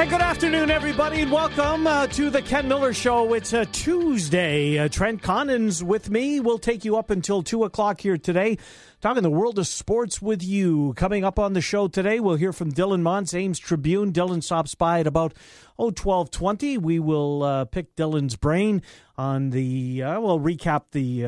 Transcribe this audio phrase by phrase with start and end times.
[0.00, 3.34] Hey, good afternoon, everybody, and welcome uh, to the Ken Miller Show.
[3.34, 4.78] It's a Tuesday.
[4.78, 6.40] Uh, Trent Condon's with me.
[6.40, 8.56] We'll take you up until 2 o'clock here today,
[9.02, 10.94] talking the world of sports with you.
[10.94, 14.10] Coming up on the show today, we'll hear from Dylan Montz, Ames Tribune.
[14.10, 15.34] Dylan stops by at about,
[15.78, 16.78] oh, 1220.
[16.78, 18.80] We will uh, pick Dylan's brain
[19.18, 21.26] on the, uh, we'll recap the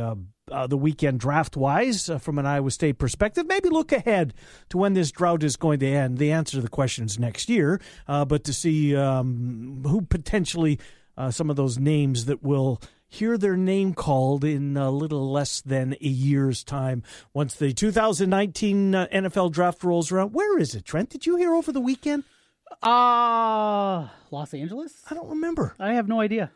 [0.53, 3.47] uh, the weekend draft wise uh, from an Iowa State perspective.
[3.47, 4.35] Maybe look ahead
[4.69, 6.19] to when this drought is going to end.
[6.19, 10.79] The answer to the question is next year, uh, but to see um, who potentially
[11.17, 15.61] uh, some of those names that will hear their name called in a little less
[15.61, 17.03] than a year's time
[17.35, 20.33] once the 2019 uh, NFL draft rolls around.
[20.33, 21.11] Where is it, Trent?
[21.11, 22.25] Did you hear over the weekend?
[22.83, 24.95] Uh Los Angeles?
[25.11, 25.75] I don't remember.
[25.79, 26.51] I have no idea.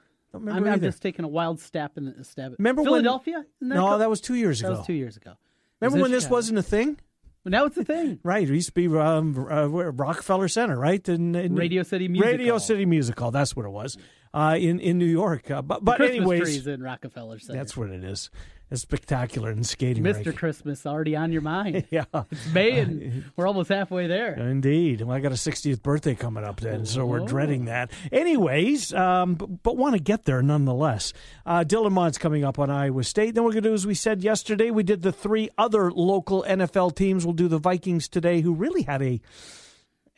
[0.44, 0.88] Don't I'm, I'm either.
[0.88, 2.52] just taking a wild stab in the stab.
[2.52, 3.44] at- Remember when- Philadelphia?
[3.60, 4.78] Isn't no, co- that was two years that ago.
[4.78, 5.32] was two years ago.
[5.80, 6.98] Remember when this wasn't a thing?
[7.44, 8.18] But now it's a thing.
[8.24, 11.06] Right, it used to be um, uh, where- Rockefeller Center, right?
[11.08, 12.60] In, in Radio City Music Radio Hall.
[12.60, 13.30] City Music Hall.
[13.30, 13.96] That's what it was
[14.34, 15.48] uh, in in New York.
[15.50, 17.58] Uh, but but Christmas anyways, trees in Rockefeller Center.
[17.58, 18.30] that's what it is.
[18.68, 20.02] It's spectacular in skating.
[20.02, 20.26] Mr.
[20.26, 20.38] rink.
[20.38, 21.84] Christmas already on your mind.
[21.90, 24.34] Yeah, It's May and we're almost halfway there.
[24.34, 25.02] indeed.
[25.02, 27.26] Well, I got a 60th birthday coming up then, so we're Oh.
[27.28, 27.92] dreading that.
[28.10, 31.12] Anyways, um, but, but want to get there nonetheless.
[31.46, 33.36] Uh, Dylan Montz coming up on Iowa State.
[33.36, 34.72] Then we're going to do as we said yesterday.
[34.72, 37.24] We did the three other local NFL teams.
[37.24, 39.20] We'll do the Vikings today, who really had a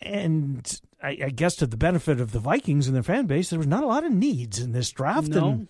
[0.00, 3.58] and I, I guess to the benefit of the Vikings and their fan base, there
[3.58, 5.48] was not a lot of needs in this draft, No.
[5.48, 5.69] and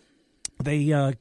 [0.62, 1.12] they uh,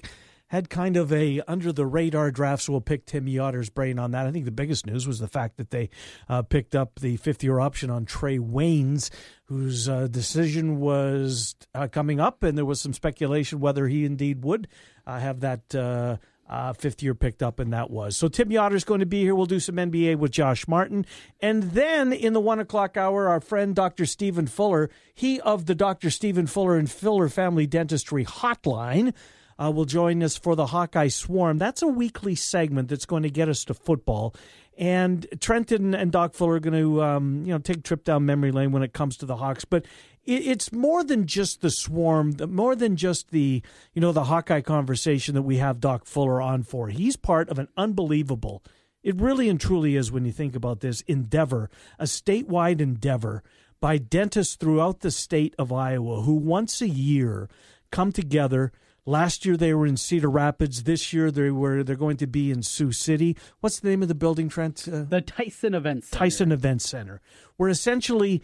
[0.48, 2.64] had kind of a under the radar draft.
[2.64, 4.26] So we'll pick Tim Yotter's brain on that.
[4.26, 5.90] I think the biggest news was the fact that they
[6.30, 9.10] uh, picked up the fifth year option on Trae Waynes,
[9.46, 14.44] whose uh, decision was uh, coming up, and there was some speculation whether he indeed
[14.44, 14.68] would
[15.06, 15.76] uh, have that.
[15.76, 16.18] Uh,
[16.50, 18.16] uh, fifth year picked up, and that was.
[18.16, 19.36] So Tim Yotter's going to be here.
[19.36, 21.06] We'll do some NBA with Josh Martin.
[21.42, 24.06] And then in the one o'clock hour, our friend Dr.
[24.06, 26.10] Stephen Fuller, he of the Dr.
[26.10, 29.14] Stephen Fuller and Fuller Family Dentistry Hotline,
[29.60, 31.58] uh, will join us for the Hawkeye Swarm.
[31.58, 34.36] That's a weekly segment that's going to get us to football.
[34.78, 38.26] And Trenton and Doc Fuller are going to, um, you know, take a trip down
[38.26, 39.66] memory lane when it comes to the Hawks.
[39.66, 39.86] But
[40.24, 43.62] it's more than just the swarm, more than just the,
[43.94, 46.90] you know, the Hawkeye conversation that we have Doc Fuller on for.
[46.90, 48.62] He's part of an unbelievable.
[49.04, 53.42] It really and truly is when you think about this endeavor, a statewide endeavor
[53.80, 57.48] by dentists throughout the state of Iowa who once a year
[57.90, 58.74] come together.
[59.08, 60.84] Last year they were in Cedar Rapids.
[60.84, 63.38] This year they were they're going to be in Sioux City.
[63.62, 64.86] What's the name of the building, Trent?
[64.86, 66.10] Uh, The Tyson Events.
[66.10, 66.20] Center.
[66.20, 67.22] Tyson Event Center,
[67.56, 68.44] where essentially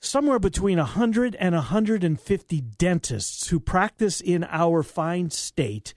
[0.00, 5.92] somewhere between 100 and 150 dentists who practice in our fine state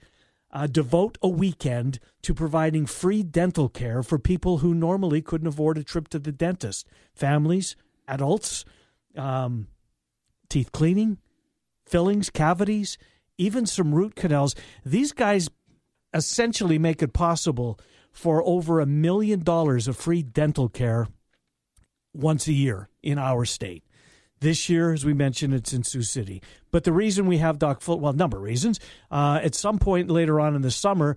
[0.52, 5.78] uh, devote a weekend to providing free dental care for people who normally couldn't afford
[5.78, 6.86] a trip to the dentist.
[7.14, 7.74] Families,
[8.06, 8.66] adults,
[9.16, 9.66] um,
[10.50, 11.16] teeth cleaning,
[11.86, 12.98] fillings, cavities,
[13.38, 14.54] even some root canals.
[14.84, 15.48] These guys
[16.14, 17.78] essentially make it possible
[18.12, 21.08] for over a million dollars of free dental care
[22.14, 23.84] once a year in our state.
[24.40, 26.42] This year, as we mentioned, it's in Sioux City.
[26.70, 28.80] But the reason we have Doc Full, well, number of reasons.
[29.10, 31.16] Uh, at some point later on in the summer,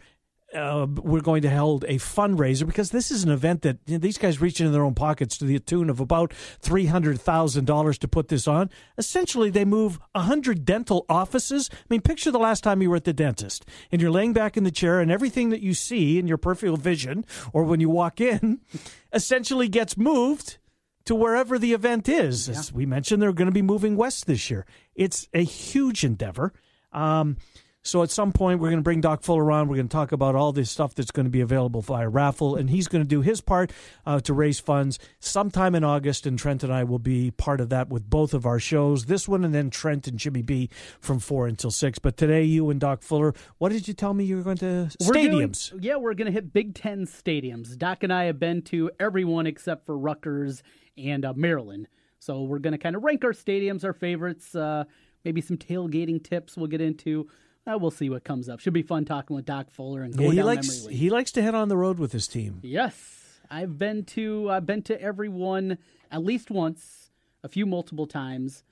[0.54, 4.00] uh, we're going to hold a fundraiser because this is an event that you know,
[4.00, 7.66] these guys reach into their own pockets to the tune of about three hundred thousand
[7.66, 8.70] dollars to put this on.
[8.98, 11.70] Essentially, they move hundred dental offices.
[11.74, 14.58] I mean, picture the last time you were at the dentist and you're laying back
[14.58, 17.90] in the chair, and everything that you see in your peripheral vision or when you
[17.90, 18.60] walk in,
[19.14, 20.58] essentially gets moved
[21.06, 22.50] to wherever the event is.
[22.50, 24.66] As we mentioned, they're going to be moving west this year.
[24.96, 26.54] It's a huge endeavor.
[26.92, 27.38] Um,
[27.82, 29.68] so at some point, we're going to bring Doc Fuller on.
[29.68, 32.56] We're going to talk about all this stuff that's going to be available via raffle,
[32.56, 33.72] and he's going to do his part
[34.06, 36.26] uh, to raise funds sometime in August.
[36.26, 39.28] And Trent and I will be part of that with both of our shows, this
[39.28, 40.70] one and then Trent and Jimmy B
[41.00, 42.00] from four until six.
[42.00, 44.90] But today, you and Doc Fuller, what did you tell me you were going to
[45.06, 45.74] We're doing- stadiums?
[45.82, 47.78] yeah, we're going to hit Big Ten stadiums.
[47.78, 50.64] Doc and I have been to everyone except for Rutgers
[50.98, 51.88] and uh, Maryland.
[52.20, 54.84] So we're going to kind of rank our stadiums, our favorites, uh,
[55.24, 57.30] maybe some tailgating tips we'll get into.
[57.70, 58.60] Uh, we'll see what comes up.
[58.60, 60.98] Should be fun talking with Doc Fuller and Yeah, going he down likes memory lane.
[60.98, 62.60] he likes to head on the road with his team.
[62.64, 65.78] Yes, I've been to I've been to everyone
[66.12, 67.12] at least once,
[67.44, 68.64] a few multiple times.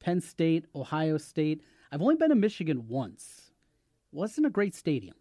[0.00, 1.62] Penn State, Ohio State.
[1.90, 3.50] I've only been to Michigan once.
[4.12, 5.14] Wasn't a great stadium.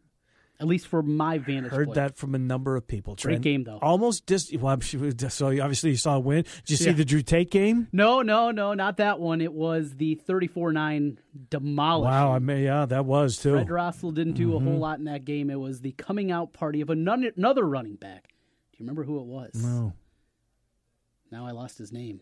[0.60, 1.96] At least for my vantage Heard point.
[1.96, 3.16] that from a number of people.
[3.22, 3.80] Great game, though.
[3.82, 4.50] Almost dis.
[4.56, 6.44] Well, so obviously you saw a win.
[6.44, 7.88] Did you see the Drew Tate game?
[7.92, 9.42] No, no, no, not that one.
[9.42, 11.18] It was the 34-9
[11.50, 12.06] demolish.
[12.06, 13.54] Wow, I mean, yeah, that was too.
[13.54, 14.68] Fred Russell didn't do a Mm-hmm.
[14.68, 15.50] whole lot in that game.
[15.50, 18.28] It was the coming out party of another, another running back.
[18.72, 19.52] Do you remember who it was?
[19.56, 19.94] No.
[21.32, 22.22] Now I lost his name.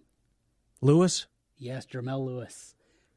[0.82, 2.74] Lewis, Yes, Jermelle Lewis.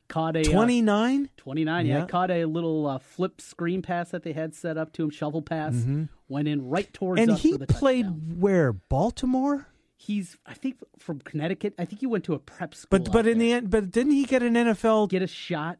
[0.09, 1.29] Caught a uh, twenty nine.
[1.47, 2.01] yeah.
[2.01, 2.07] Yeah.
[2.07, 5.43] Caught a little uh, flip screen pass that they had set up to him, shovel
[5.43, 5.75] pass.
[6.29, 7.31] Went in right towards Mm-hmm.
[7.31, 8.37] and he played touchdown.
[8.39, 9.67] where Baltimore.
[9.97, 11.75] He's, I think, from Connecticut.
[11.79, 12.89] I think he went to a prep school.
[12.99, 13.47] But but in there.
[13.49, 15.09] the end, but didn't he get an NFL?
[15.09, 15.79] get a shot.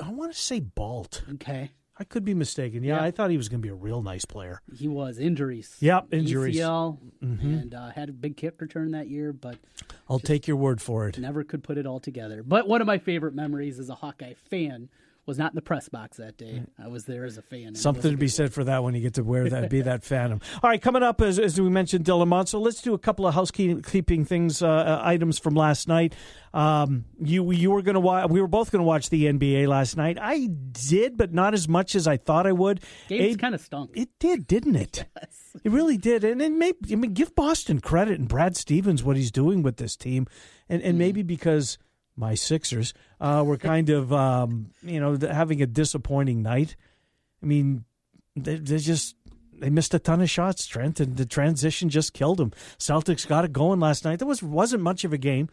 [0.00, 1.24] I want to say Balt.
[1.34, 2.84] Okay, I could be mistaken.
[2.84, 3.02] Yeah, Yeah.
[3.04, 4.60] I thought he was going to be a real nice player.
[4.76, 5.76] he was injuries.
[5.80, 6.56] Yep, injuries.
[6.56, 9.56] ACL, and uh, had a big kick return that year, but
[10.08, 11.18] I'll take your word for it.
[11.18, 12.42] never could put it all together.
[12.42, 14.88] But one of my favorite memories as a Hawkeye fan
[15.26, 16.62] was not in the press box that day.
[16.82, 17.68] I was there as a fan.
[17.70, 20.04] it Something to be said for that when you get to wear that, be that
[20.04, 20.40] phantom.
[20.62, 22.48] All right, coming up as, as we mentioned, Dylan Mont.
[22.48, 26.14] So let's do a couple of housekeeping things, uh, uh, items from last night.
[26.54, 28.30] Um, you you were going to watch.
[28.30, 30.16] We were both going to watch the NBA last night.
[30.20, 32.80] I did, but not as much as I thought I would.
[33.08, 33.90] Games It- kind of stunk.
[33.94, 35.04] It did, didn't it?
[35.64, 39.16] It really did, and and maybe I mean give Boston credit and Brad Stevens what
[39.16, 40.26] he's doing with this team,
[40.68, 41.78] and and maybe because
[42.16, 46.76] my Sixers uh, were kind of um, you know having a disappointing night.
[47.42, 47.84] I mean,
[48.34, 49.14] they they just
[49.58, 52.52] they missed a ton of shots, Trent, and the transition just killed them.
[52.78, 54.18] Celtics got it going last night.
[54.18, 55.48] There was wasn't much of a game.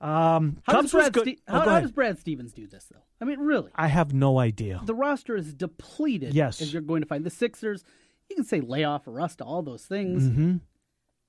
[0.00, 1.28] Um, how, Cubs does Brad good.
[1.28, 3.02] Ste- Oh, how, does Brad Stevens do this, though?
[3.20, 4.80] I mean, really, I have no idea.
[4.84, 6.34] the roster is depleted.
[6.34, 6.60] Yes.
[6.60, 7.84] as you're going to find the Sixers.
[8.28, 10.26] You can say layoff or rust, all those things.
[10.26, 10.56] hmm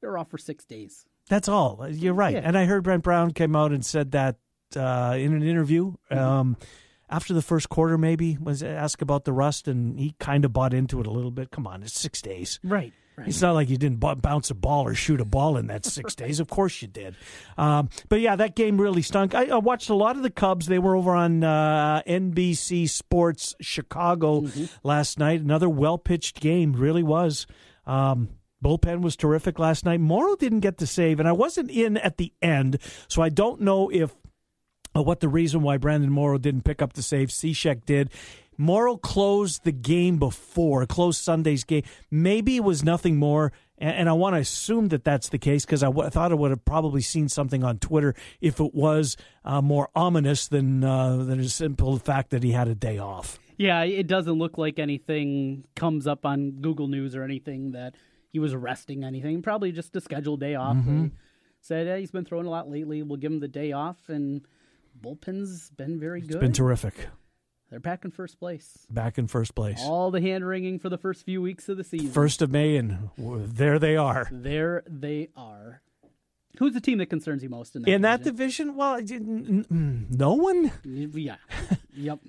[0.02, 1.06] They're off for six days.
[1.30, 1.86] That's all.
[1.90, 2.34] You're right.
[2.34, 2.42] Yeah.
[2.46, 4.38] And I heard Brett Brown came out and said that
[4.78, 6.18] uh, in an interview Mm-hmm.
[6.18, 6.58] um,
[7.10, 10.74] after the first quarter, maybe was asked about the rust, and he kind of bought
[10.74, 11.52] into it a little bit.
[11.52, 12.60] Come on, it's six days.
[12.64, 13.28] Right, right.
[13.28, 15.86] It's not like you didn't b- bounce a ball or shoot a ball in that
[15.86, 16.40] six days.
[16.40, 17.16] Of course you did.
[17.56, 19.36] Um, but yeah, that game really stunk.
[19.36, 20.66] I, I watched a lot of the Cubs.
[20.66, 24.66] They were over on uh, NBC Sports Chicago Mm-hmm.
[24.88, 25.42] last night.
[25.42, 27.46] Another well pitched game, really was.
[27.86, 28.30] Um,
[28.64, 30.00] bullpen was terrific last night.
[30.00, 33.62] Morrow didn't get the save, and I wasn't in at the end, so I don't
[33.62, 34.16] know if
[35.02, 37.30] what the reason why Brandon Morrow didn't pick up the save.
[37.30, 38.12] Cishek did.
[38.58, 41.84] Morrow closed the game before, closed Sunday's game.
[42.12, 45.66] Maybe it was nothing more, and, and I want to assume that that's the case
[45.66, 49.18] because I w- thought I would have probably seen something on Twitter if it was
[49.44, 53.40] uh, more ominous than uh, than a simple fact that he had a day off.
[53.58, 57.96] Yeah, it doesn't look like anything comes up on Google News or anything that
[58.32, 59.42] he was arresting anything.
[59.42, 60.78] Probably just a scheduled day off.
[60.78, 61.04] Mm-hmm.
[61.04, 61.12] They
[61.62, 63.02] said "Hey, he's been throwing a lot lately.
[63.04, 63.98] We'll give him the day off.
[64.08, 64.42] And
[65.00, 66.32] bullpen's been very good.
[66.32, 66.94] It's been terrific.
[67.70, 68.86] They're back in first place.
[68.90, 71.84] Back in first place, All the hand wringing for the first few weeks of the
[71.84, 72.12] season.
[72.12, 74.28] first of May, and there they are.
[74.32, 75.82] There they are.
[76.60, 78.68] Who's the team that concerns you most in that In that division?
[78.68, 80.72] division, well, I didn't- no one.
[80.84, 81.38] yeah.
[81.96, 82.20] yep.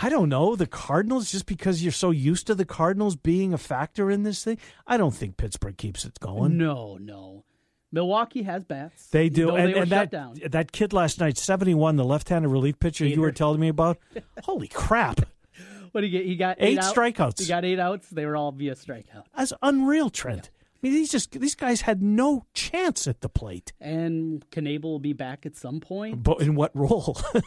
[0.00, 3.58] I don't know the Cardinals just because you're so used to the Cardinals being a
[3.58, 4.58] factor in this thing.
[4.86, 6.56] I don't think Pittsburgh keeps it going.
[6.56, 7.44] No, no.
[7.92, 9.06] Milwaukee has bats.
[9.08, 10.38] They do, and, they were and that down.
[10.50, 13.68] that kid last night, seventy one, the left handed relief pitcher you were telling me
[13.68, 13.98] about.
[14.44, 15.20] Holy crap!
[15.92, 16.26] What did he get?
[16.26, 17.40] He got Eight out- strikeouts.
[17.40, 18.10] He got eight outs.
[18.10, 19.24] They were all via strikeout.
[19.34, 20.50] That's unreal, Trent.
[20.54, 23.72] I mean, these just these guys had no chance at the plate.
[23.80, 26.22] And Knebel will be back at some point.
[26.22, 27.16] But in what role?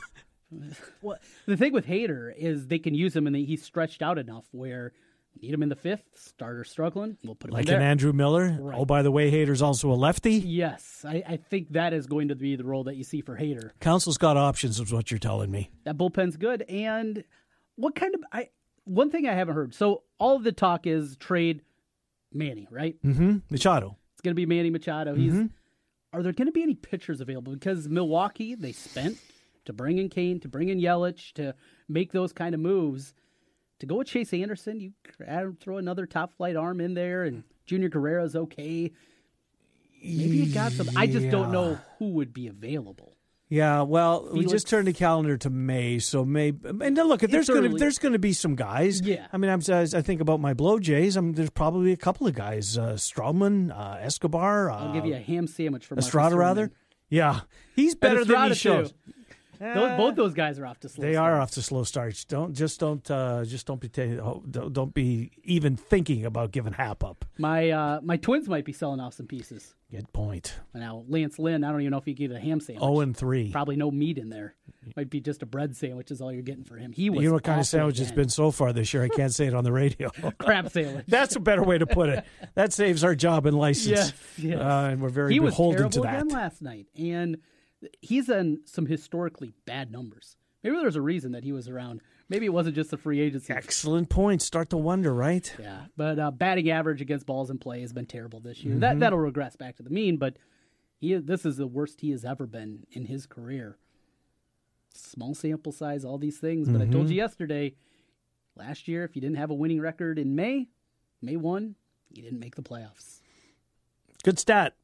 [1.01, 4.45] Well, the thing with Hader is they can use him and he's stretched out enough
[4.51, 4.91] where
[5.39, 7.81] need him in the fifth, starter struggling, we'll put him like an.
[7.81, 8.57] Andrew Miller.
[8.59, 8.77] Right.
[8.77, 10.33] Oh, by the way, Hader's also a lefty.
[10.33, 13.37] Yes, I, I think that is going to be the role that you see for
[13.37, 13.71] Hader.
[13.79, 15.71] Counsell's got options, is what you're telling me.
[15.85, 16.63] That bullpen's good.
[16.63, 17.23] And
[17.75, 18.49] what kind of I
[18.83, 19.73] one thing I haven't heard.
[19.73, 21.61] So all of the talk is trade
[22.33, 22.95] Manny, right?
[23.03, 23.37] Mm-hmm.
[23.49, 23.97] Machado.
[24.13, 25.15] It's going to be Manny Machado.
[25.15, 25.33] He's.
[25.33, 25.47] Mm-hmm.
[26.13, 27.53] Are there going to be any pitchers available?
[27.53, 29.17] Because Milwaukee, they spent
[29.63, 31.55] to bring in Cain, to bring in Yelich, to
[31.87, 33.13] make those kind of moves.
[33.81, 34.93] To go with Chase Anderson, you
[35.25, 38.91] add- throw another top flight arm in there, and Junior Guerra's okay.
[40.03, 40.89] Maybe you got some.
[40.95, 43.17] I just don't know who would be available.
[43.49, 46.53] Yeah, well, we just turned the calendar to May, so May.
[46.63, 49.01] And look, if there's going to there's going to be some guys.
[49.01, 49.25] Yeah.
[49.33, 51.17] I mean, I'm, I think about my Blue Jays.
[51.17, 55.07] I mean, there's probably a couple of guys: uh, Stroman, uh, Escobar, uh, I'll give
[55.07, 56.37] you a ham sandwich for Estrada.
[56.37, 56.71] Rather,
[57.09, 57.41] yeah,
[57.75, 58.91] he's better than he shows.
[58.91, 59.13] too.
[59.61, 61.03] Those, both those guys are off to slow.
[61.05, 62.25] They are off to slow starts.
[62.25, 63.89] Don't just don't uh, just don't be
[64.19, 67.25] oh, don't, don't be even thinking about giving Happ up.
[67.37, 69.75] My uh, my twins might be selling off some pieces.
[69.91, 70.55] Good point.
[70.73, 72.83] Now Lance Lynn, I don't even know if he get a ham sandwich.
[72.83, 73.51] Oh and three.
[73.51, 74.55] Probably no meat in there.
[74.95, 76.91] might be just a bread sandwich is all you're getting for him.
[76.91, 78.23] He was You know what kind of sandwich it's again.
[78.23, 79.03] been so far this year?
[79.03, 80.09] I can't say it on the radio.
[80.39, 81.05] crab sandwich.
[81.07, 82.25] That's a better way to put it.
[82.55, 83.87] That saves our job and license.
[83.87, 84.59] Yes, yes.
[84.59, 86.15] Uh, and we're very he was beholden terrible to that.
[86.15, 87.37] again last night, and
[88.01, 90.35] he's in some historically bad numbers.
[90.63, 92.01] Maybe there's a reason that he was around.
[92.29, 93.51] Maybe it wasn't just the free agency.
[93.51, 94.41] Excellent point.
[94.41, 95.53] Start to wonder, right?
[95.59, 98.73] Yeah, but uh, batting average against balls in play has been terrible this year.
[98.73, 98.79] Mm-hmm.
[98.81, 100.37] That that'll regress back to the mean, but
[100.99, 103.77] he this is the worst he has ever been in his career.
[104.93, 107.11] Small sample size, all these things, but I told Mm-hmm.
[107.13, 107.73] you yesterday.
[108.55, 110.67] Last year, if you didn't have a winning record in May,
[111.21, 111.75] May one,
[112.11, 113.21] you didn't make the playoffs.
[114.23, 114.75] Good stat.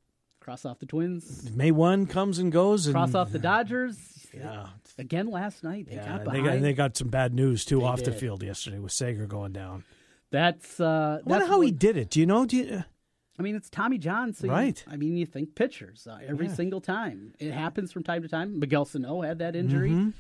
[0.48, 2.88] Cross off the Twins, May one comes and goes.
[2.88, 3.98] And, cross off the Dodgers.
[4.34, 6.06] Yeah, Again last night, they yeah.
[6.08, 6.46] got behind.
[6.46, 9.52] They got they got some bad news too off the field yesterday with Seager going
[9.52, 9.84] down.
[10.32, 12.10] that's uh, I wonder that's how he did it.
[12.12, 12.46] Do you know?
[12.46, 12.82] Do you,
[13.38, 14.34] I mean, it's Tommy John.
[14.34, 14.82] So you- Right.
[14.90, 16.54] I mean, you think pitchers uh, every Yeah.
[16.54, 17.34] single time.
[17.40, 18.58] It happens from time to time.
[18.58, 19.90] Miguel Sano had that injury.
[19.92, 20.14] Mhm.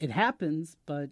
[0.00, 1.10] It happens, but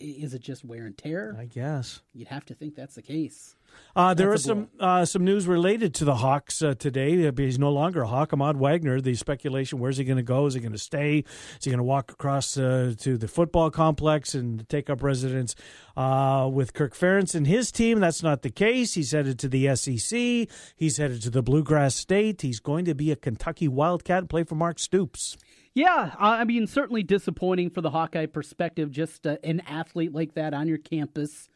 [0.00, 1.36] is it just wear and tear?
[1.38, 2.00] I guess.
[2.12, 3.56] You'd have to think that's the case.
[3.94, 7.26] Uh, there That's is some uh, some news related to the Hawks uh, today.
[7.26, 8.32] Uh, He's no longer a Hawk.
[8.32, 9.00] Ahmad Wagner.
[9.00, 10.46] The speculation: Where's he going to go?
[10.46, 11.18] Is he going to stay?
[11.18, 15.54] Is he going to walk across uh, to the football complex and take up residence
[15.96, 18.00] uh, with Kirk Ferentz and his team?
[18.00, 18.94] That's not the case.
[18.94, 20.48] He's headed to the SEC.
[20.76, 22.40] He's headed to the Bluegrass State.
[22.42, 25.36] He's going to be a Kentucky Wildcat and play for Mark Stoops.
[25.74, 28.90] Yeah, I mean, certainly disappointing for the Hawkeye perspective.
[28.90, 31.48] Just uh, an athlete like that on your campus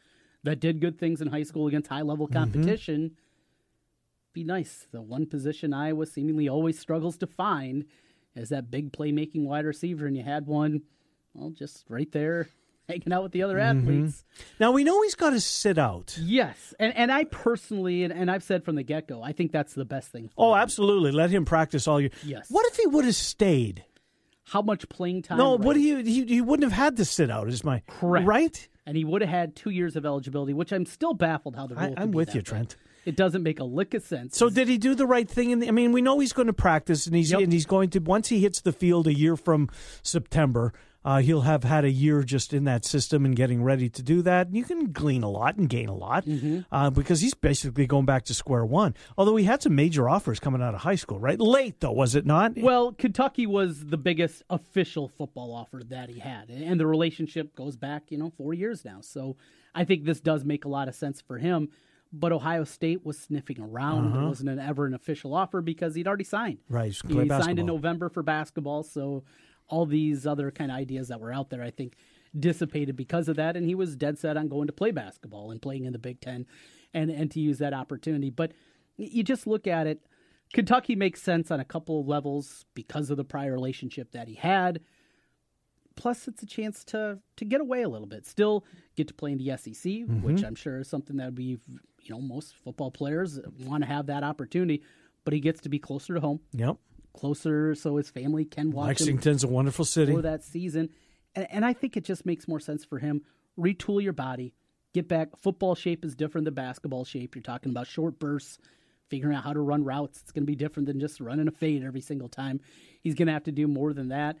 [0.43, 3.11] that did good things in high school against high level competition.
[4.33, 4.87] Be nice.
[4.91, 7.85] The one position Iowa seemingly always struggles to find
[8.35, 10.81] is that big playmaking wide receiver, and you had one,
[11.33, 12.47] well, just right there
[12.87, 14.23] hanging out with the other athletes.
[14.59, 16.17] Now we know he's got to sit out.
[16.19, 19.51] Yes, and and I personally, and, and I've said from the get go, I think
[19.51, 20.31] that's the best thing.
[20.37, 20.59] Oh, him.
[20.59, 21.11] absolutely.
[21.11, 22.11] Let him practice all year.
[22.23, 22.47] Yes.
[22.49, 23.85] What if he would have stayed?
[24.49, 25.37] How much playing time?
[25.37, 25.59] No, right?
[25.59, 25.97] what do you?
[25.97, 27.47] He, he wouldn't have had to sit out.
[27.49, 28.25] Is my Correct.
[28.25, 28.67] right?
[28.87, 31.75] and he would have had two years of eligibility, which I'm still baffled how the
[31.75, 31.93] rule.
[31.97, 32.43] I, I'm be with you, way.
[32.43, 32.77] Trent.
[33.03, 34.37] It doesn't make a lick of sense.
[34.37, 35.51] So did he do the right thing?
[35.51, 37.41] In the, I mean, we know he's going to practice, and he's Yep.
[37.41, 39.69] and he's going to once he hits the field a year from
[40.03, 40.73] September.
[41.07, 44.21] Uh, he'll have had a year just in that system and getting ready to do
[44.23, 44.53] that.
[44.53, 46.59] You can glean a lot and gain a lot Mm-hmm.
[46.69, 48.93] uh, because he's basically going back to square one.
[49.17, 51.39] Although he had some major offers coming out of high school, right?
[51.39, 52.57] Late though, was it not?
[52.57, 57.77] well, Kentucky was the biggest official football offer that he had, and the relationship goes
[57.77, 58.99] back, you know, four years now.
[59.01, 59.37] So
[59.73, 61.69] I think this does make a lot of sense for him.
[62.11, 64.13] But Ohio State was sniffing around.
[64.13, 66.59] There wasn't an, ever an official offer because he'd already signed.
[66.69, 66.77] Uh-huh.
[66.79, 67.65] Right, He signed in.
[67.65, 68.83] November for basketball.
[68.83, 69.23] So
[69.69, 71.95] all these other kind of ideas that were out there, I think,
[72.37, 73.55] dissipated because of that.
[73.55, 76.21] And he was dead set on going to play basketball and playing in the Big
[76.21, 76.45] Ten
[76.93, 78.29] and, and to use that opportunity.
[78.29, 78.53] But
[78.97, 80.01] you just look at it.
[80.53, 84.35] Kentucky makes sense on a couple of levels because of the prior relationship that he
[84.35, 84.81] had.
[85.95, 88.25] Plus, it's a chance to to get away a little bit.
[88.25, 88.63] Still
[88.95, 90.21] get to play in the SEC, mm-hmm.
[90.21, 91.43] which I'm sure is something that we,
[92.03, 94.83] you know, most football players want to have that opportunity.
[95.25, 96.77] But he gets to be closer to home, Yep.
[97.17, 100.13] Closer, so his family can watch Lexington's a wonderful city.
[100.13, 100.89] for that season.
[101.35, 103.21] And, and I think it just makes more sense for him.
[103.59, 104.53] Retool your body,
[104.93, 105.29] get back.
[105.41, 107.35] Football shape is different than basketball shape.
[107.35, 108.59] You're talking about short bursts,
[109.09, 110.19] figuring out how to run routes.
[110.21, 112.59] It's going to be different than just running a fade every single time.
[113.01, 114.37] He's going to have to do more than that.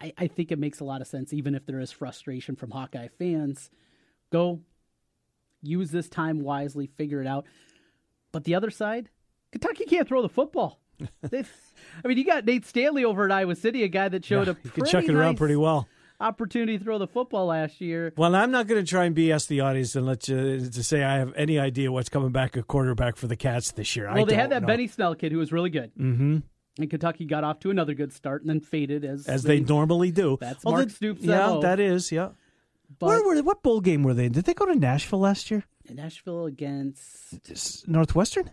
[0.00, 2.70] I, I think it makes a lot of sense, even if there is frustration from
[2.70, 3.70] Hawkeye fans.
[4.30, 4.60] Go
[5.62, 7.46] use this time wisely, figure it out.
[8.32, 9.10] But the other side,
[9.52, 10.79] Kentucky can't throw the football.
[12.04, 14.52] I mean, you got Nate Stanley over at Iowa City, a guy that showed Yeah,
[14.52, 15.88] a pretty could chuck it around nice pretty well.
[16.20, 18.12] opportunity to throw the football last year.
[18.16, 21.02] Well, I'm not going to try and BS the audience and let you to say
[21.02, 24.08] I have any idea what's coming back at quarterback for the Cats this year.
[24.08, 24.66] I Well, they had that know.
[24.68, 26.38] Benny Snell kid who was really good, Mm-hmm.
[26.78, 30.10] and Kentucky got off to another good start and then faded as as they normally
[30.10, 30.36] do.
[30.40, 32.12] That's Well, Mark the- Stoops' Yeah, that is.
[32.12, 32.30] Yeah.
[32.98, 33.42] But Where were they?
[33.42, 34.32] What bowl game were they in?
[34.32, 35.64] Did they go to Nashville last year?
[35.88, 38.50] Nashville against Northwestern?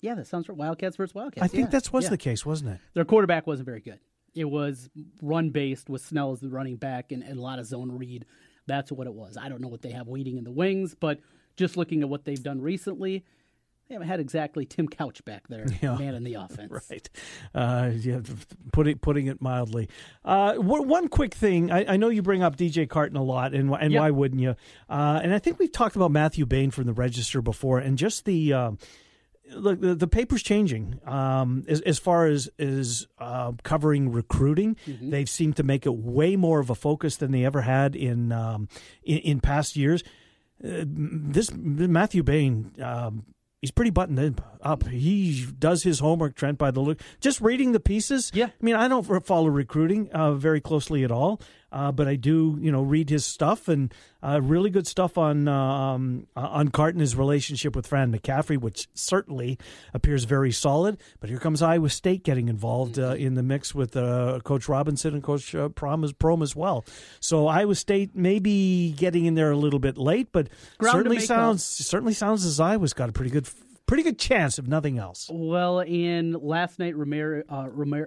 [0.00, 0.56] Yeah, that sounds right.
[0.56, 1.44] Wildcats versus Wildcats.
[1.44, 2.10] I think yeah, that was yeah.
[2.10, 2.80] the case, wasn't it?
[2.94, 3.98] Their quarterback wasn't very good.
[4.34, 4.88] It was
[5.20, 8.24] run based with Snell as the running back and, and a lot of zone read.
[8.66, 9.36] That's what it was.
[9.36, 11.18] I don't know what they have waiting in the wings, but
[11.56, 13.24] just looking at what they've done recently,
[13.88, 15.96] they haven't had exactly Tim Couch back there, Yeah.
[15.98, 16.70] man in the offense.
[16.88, 17.10] Right.
[17.52, 18.20] Uh, yeah,
[18.72, 19.88] putting putting it mildly.
[20.24, 21.72] Uh, one one quick thing.
[21.72, 24.00] I, I know you bring up DJ Carton a lot, and and Yep.
[24.00, 24.54] why wouldn't you?
[24.88, 28.24] Uh, and I think we've talked about Matthew Bain from the Register before, and just
[28.24, 28.52] the.
[28.52, 28.78] Um,
[29.52, 34.76] Look, the, the paper's changing um, as, as far as is uh, covering recruiting.
[34.86, 38.32] They've seemed to make it way more of a focus than they ever had in
[38.32, 38.68] um,
[39.02, 40.02] in, in past years.
[40.62, 43.24] Uh, this Matthew Bain um,
[43.60, 44.86] he's pretty buttoned up.
[44.88, 47.00] He does his homework, Trent, by the look.
[47.20, 48.30] Just reading the pieces.
[48.34, 48.46] Yeah.
[48.46, 51.40] I mean, I don't follow recruiting uh, very closely at all,
[51.72, 55.48] uh, but I do, you know, read his stuff and uh, really good stuff on
[55.48, 59.58] um, uh, on Carton, his relationship with Fran McCaffery, which certainly
[59.94, 60.98] appears very solid.
[61.20, 65.14] But here comes Iowa State getting involved uh, in the mix with uh, Coach Robinson
[65.14, 66.84] and Coach uh, Prohm as, Prohm as well.
[67.20, 70.48] So Iowa State maybe getting in there a little bit late, but
[70.78, 73.48] Ground certainly sounds certainly sounds as Iowa's got a pretty good
[73.86, 75.28] pretty good chance if nothing else.
[75.32, 78.06] Well, in last night, Romero, uh, Romero,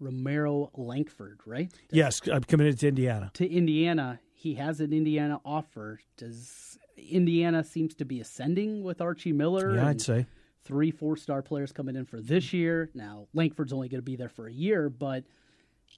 [0.00, 1.72] Romero Langford, right?
[1.90, 3.30] Yes, I'm committed to Indiana.
[3.34, 4.20] To Indiana.
[4.32, 6.00] He has an Indiana offer.
[6.16, 9.74] Does Indiana seems to be ascending with Archie Miller?
[9.74, 10.26] Yeah, I'd say.
[10.64, 12.90] Three four star players coming in for this year.
[12.94, 15.24] Now, Langford's only going to be there for a year, but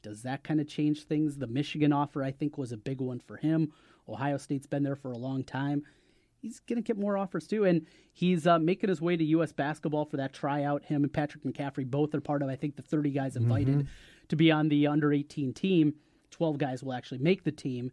[0.02, 1.36] does that kind of change things?
[1.36, 3.72] The Michigan offer, I think, was a big one for him.
[4.08, 5.82] Ohio State's been there for a long time.
[6.40, 9.52] He's going to get more offers too, and he's uh, making his way to U.S.
[9.52, 10.84] basketball for that tryout.
[10.84, 13.88] Him and Patrick McCaffery both are part of, I think, the 30 guys invited Mm-hmm.
[14.28, 15.94] to be on the under 18 team.
[16.30, 17.92] 12 guys will actually make the team.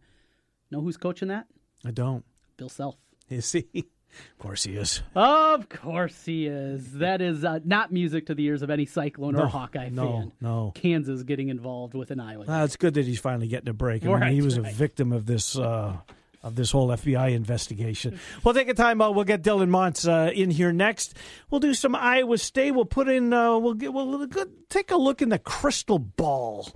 [0.70, 1.46] Know who's coaching that?
[1.84, 2.24] I don't.
[2.56, 2.96] Bill Self.
[3.28, 3.66] Is he?
[4.10, 5.02] Of course he is.
[5.14, 6.92] Of course he is.
[6.94, 10.32] That is uh, not music to the ears of any Cyclone or Hawkeye no, fan.
[10.40, 10.72] no.
[10.74, 12.48] Kansas getting involved with an island.
[12.64, 14.02] It's good that he's finally getting a break.
[14.04, 15.98] I mean, Right, he was a victim of this uh,
[16.42, 18.18] of this whole FBI investigation.
[18.44, 19.14] We'll take a time out.
[19.14, 21.14] We'll get Dylan Montz uh, in here next.
[21.50, 22.72] We'll do some Iowa State.
[22.72, 23.32] We'll put in.
[23.32, 23.92] Uh, we'll get.
[23.92, 24.26] We'll
[24.68, 26.68] take a look in the crystal ball.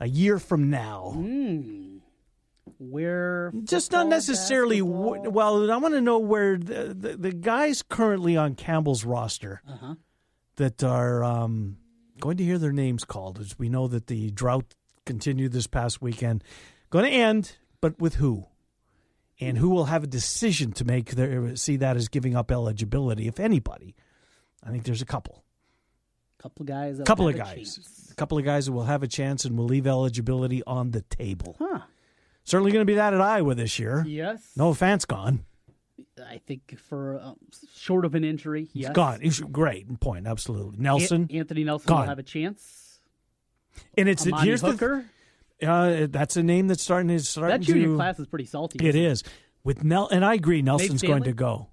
[0.00, 1.12] A year from now,
[2.78, 4.80] Where just not necessarily.
[4.80, 9.62] W- well, I want to know where the, the the guys currently on Campbell's roster
[9.66, 9.94] Uh-huh.
[10.56, 11.78] that are um,
[12.20, 13.38] going to hear their names called.
[13.38, 14.74] As we know that the drought
[15.06, 16.44] continued this past weekend,
[16.90, 18.44] going to end, but with who?
[19.38, 23.28] And who will have a decision to make their see that as giving up eligibility,
[23.28, 23.94] if anybody?
[24.64, 25.44] I think there's a couple,
[26.38, 27.00] couple of guys.
[27.04, 29.86] couple of guys, a couple of guys that will have a chance and will leave
[29.86, 31.56] eligibility on the table.
[31.58, 31.80] Huh.
[32.44, 34.04] Certainly going to be that at Iowa this year.
[34.06, 34.40] Yes.
[34.56, 35.44] No offense, gone.
[36.24, 37.36] I think for um,
[37.74, 38.92] short of an injury, yes.
[38.92, 39.20] gone.
[39.52, 40.26] Great point.
[40.26, 41.28] Absolutely, An- Nelson.
[41.32, 42.00] Anthony Nelson gone.
[42.00, 43.00] will have a chance.
[43.98, 45.04] and it's Amani here's Hooker.
[45.04, 45.04] the
[45.62, 47.40] uh, that's a name that's starting to.
[47.40, 48.86] that junior to class is pretty salty.
[48.86, 49.22] It is
[49.64, 50.62] with Nel, and I agree.
[50.62, 51.68] Nelson's going to go.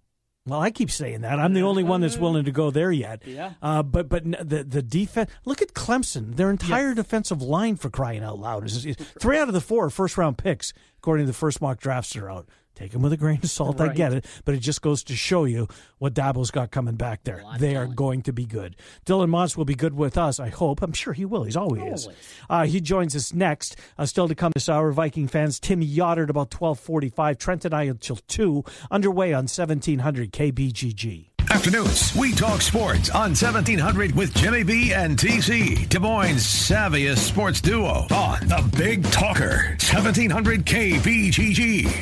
[0.46, 1.40] Well, I keep saying that.
[1.40, 3.22] I'm the only one that's willing to go there yet.
[3.26, 3.54] Yeah.
[3.62, 5.32] Uh, but but the the defense.
[5.46, 6.36] Look at Clemson.
[6.36, 9.86] Their entire defensive line for crying out loud is, is three out of the four
[9.86, 12.50] are first round picks according to the first mock drafts that are out.
[12.76, 13.80] Take them with a grain of salt.
[13.80, 15.68] I get it, but it just goes to show you
[16.00, 17.42] what Dabo's got coming back there.
[17.44, 17.96] lot of They are talent.
[17.96, 18.76] going to be good.
[19.06, 20.40] Dylan Montz will be good with us.
[20.40, 20.82] I hope.
[20.82, 21.44] I'm sure he will.
[21.44, 21.82] He's always.
[22.06, 22.10] Always.
[22.50, 23.76] Uh, he joins us next.
[23.98, 25.60] Uh, still to come this hour, Viking fans.
[25.60, 27.38] Tim Yotter about 1245.
[27.38, 28.64] Trent and I until 2.
[28.90, 31.28] Underway on 1700 KBGG.
[31.52, 37.62] Afternoons, we talk sports on 1700 with Jimmy B and TC, Des Moines' savviest sports
[37.62, 42.02] duo on the Big Talker, 1700 KBGG.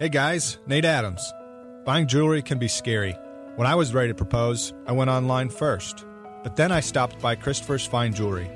[0.00, 1.34] Hey guys, Nate Adams.
[1.84, 3.16] Buying jewelry can be scary.
[3.56, 6.06] When I was ready to propose, I went online first.
[6.44, 8.48] But then I stopped by Christopher's Fine Jewelry.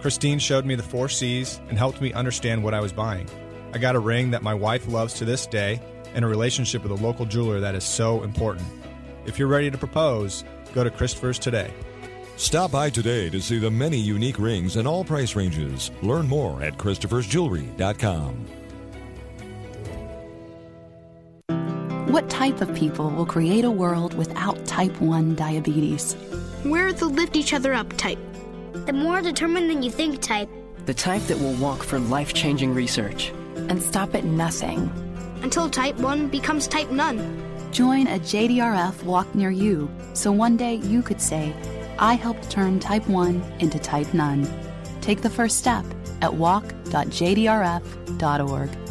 [0.00, 3.28] Christine showed me the four C's and helped me understand what I was buying.
[3.72, 5.80] I got a ring that my wife loves to this day
[6.14, 8.66] and a relationship with a local jeweler that is so important.
[9.24, 10.42] If you're ready to propose,
[10.74, 11.72] go to Christopher's today.
[12.36, 15.92] Stop by today to see the many unique rings in all price ranges.
[16.02, 18.57] Learn more at Christopher'sJewelry.com.
[22.18, 26.16] What type of people will create a world without type 1 diabetes?
[26.64, 28.18] We're the lift each other up type.
[28.86, 30.48] The more determined than you think type.
[30.86, 33.32] The type that will walk for life changing research.
[33.68, 34.90] And stop at nothing.
[35.42, 37.40] Until type 1 becomes type none.
[37.70, 41.54] Join a JDRF walk near you so one day you could say,
[42.00, 44.44] I helped turn type 1 into type none.
[45.00, 45.84] Take the first step
[46.20, 48.87] at walk.jdrf.org.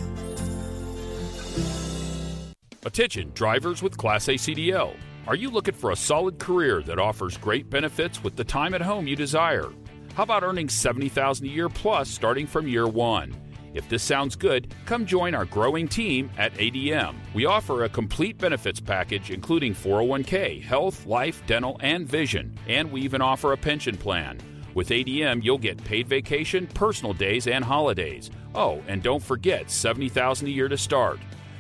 [2.88, 4.96] Attention, drivers with Class A CDL.
[5.28, 8.82] Are you looking for a solid career that offers great benefits with the time at
[8.82, 9.74] home you desire?
[10.14, 13.36] How about earning $70,000 a year plus starting from year one?
[13.74, 17.16] If this sounds good, come join our growing team at ADM.
[17.34, 23.02] We offer a complete benefits package including 401k, health, life, dental, and vision, and we
[23.02, 24.40] even offer a pension plan.
[24.76, 28.32] With ADM, you'll get paid vacation, personal days, and holidays.
[28.56, 31.20] Oh, and don't forget 70,000 a year to start.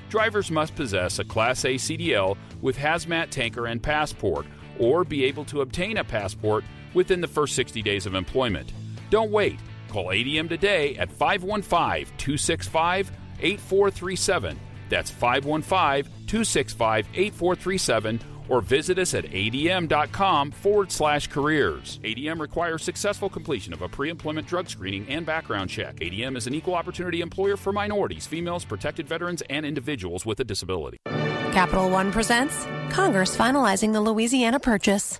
[0.09, 4.45] Drivers must possess a Class A CDL with hazmat tanker and passport,
[4.79, 8.71] or be able to obtain a passport within the first 60 days of employment.
[9.09, 9.59] Don't wait.
[9.89, 14.59] Call ADM today at 515 265 8437.
[14.89, 21.99] That's 515 265 8437, or visit us at adm.com forward slash careers.
[22.03, 25.95] ADM requires successful completion of a pre employment drug screening and background check.
[25.97, 30.43] ADM is an equal opportunity employer for minorities, females, protected veterans, and individuals with a
[30.43, 30.97] disability.
[31.05, 35.19] Capital One presents Congress finalizing the Louisiana Purchase.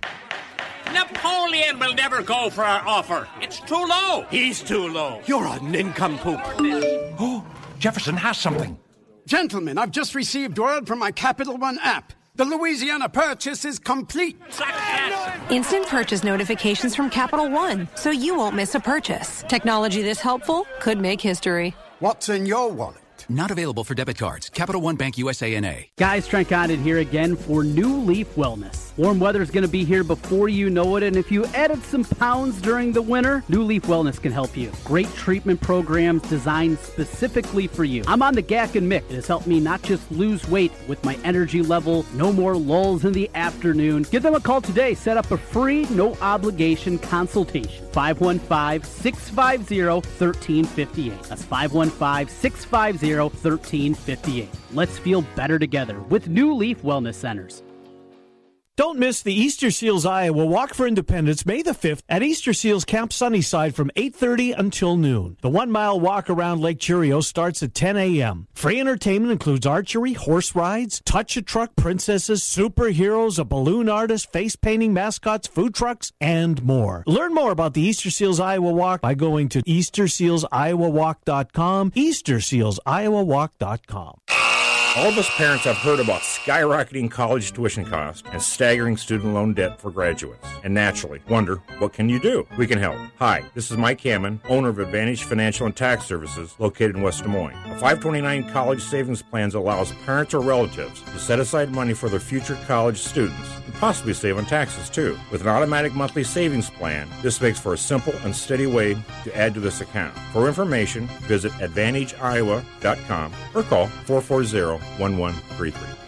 [0.92, 3.28] Napoleon will never go for our offer.
[3.40, 4.24] It's too low.
[4.30, 5.20] He's too low.
[5.26, 6.40] You're a nincompoop.
[7.18, 7.44] Oh,
[7.78, 8.78] Jefferson has something.
[9.26, 12.12] Gentlemen, I've just received word from my Capital One app.
[12.38, 14.40] The Louisiana purchase is complete.
[15.50, 19.42] Instant purchase notifications from Capital One, so you won't miss a purchase.
[19.48, 21.74] Technology this helpful could make history.
[21.98, 23.07] What's in your wallet?
[23.30, 24.48] Not available for debit cards.
[24.48, 25.74] Capital One Bank USA NA.
[25.98, 28.96] Guys, Trent Condon here again for New Leaf Wellness.
[28.96, 31.82] Warm weather is going to be here before you know it, and if you added
[31.84, 34.72] some pounds during the winter, New Leaf Wellness can help you.
[34.82, 38.02] Great treatment programs designed specifically for you.
[38.06, 39.04] I'm on the GAC and Mick.
[39.10, 43.04] It has helped me not just lose weight with my energy level, no more lulls
[43.04, 44.04] in the afternoon.
[44.10, 44.94] Give them a call today.
[44.94, 47.87] Set up a free, no obligation consultation.
[47.98, 51.22] 515 650 1358.
[51.24, 54.48] That's 515 650 1358.
[54.72, 57.64] Let's feel better together with New Leaf Wellness Centers.
[58.78, 62.84] Don't miss the Easter Seals Iowa Walk for Independence May the 5th at Easter Seals
[62.84, 65.36] Camp Sunnyside from 8:30 until noon.
[65.40, 68.46] The 1-mile walk around Lake Cheerio starts at 10 a.m.
[68.54, 74.54] Free entertainment includes archery, horse rides, touch a truck, princesses, superheroes, a balloon artist, face
[74.54, 77.02] painting, mascots, food trucks, and more.
[77.04, 84.20] Learn more about the Easter Seals Iowa Walk by going to eastersealsiowawalk.com, eastersealsiowawalk.com.
[84.98, 89.54] All of us parents have heard about skyrocketing college tuition costs and staggering student loan
[89.54, 90.44] debt for graduates.
[90.64, 92.48] And naturally, wonder, what can you do?
[92.58, 92.96] We can help.
[93.20, 97.22] Hi, this is Mike Hammond, owner of Advantage Financial and Tax Services located in West
[97.22, 97.54] Des Moines.
[97.66, 102.18] A 529 college savings plans allows parents or relatives to set aside money for their
[102.18, 105.18] future college students possibly save on taxes too.
[105.30, 109.36] With an automatic monthly savings plan, this makes for a simple and steady way to
[109.36, 110.16] add to this account.
[110.32, 116.07] For information, visit AdvantageIowa.com or call 440 1133.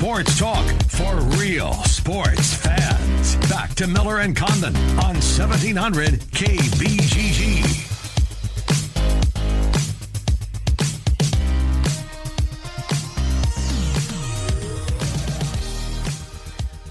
[0.00, 3.36] sports talk for real sports fans.
[3.50, 7.86] Back to Miller and Condon on 1700 KBGG.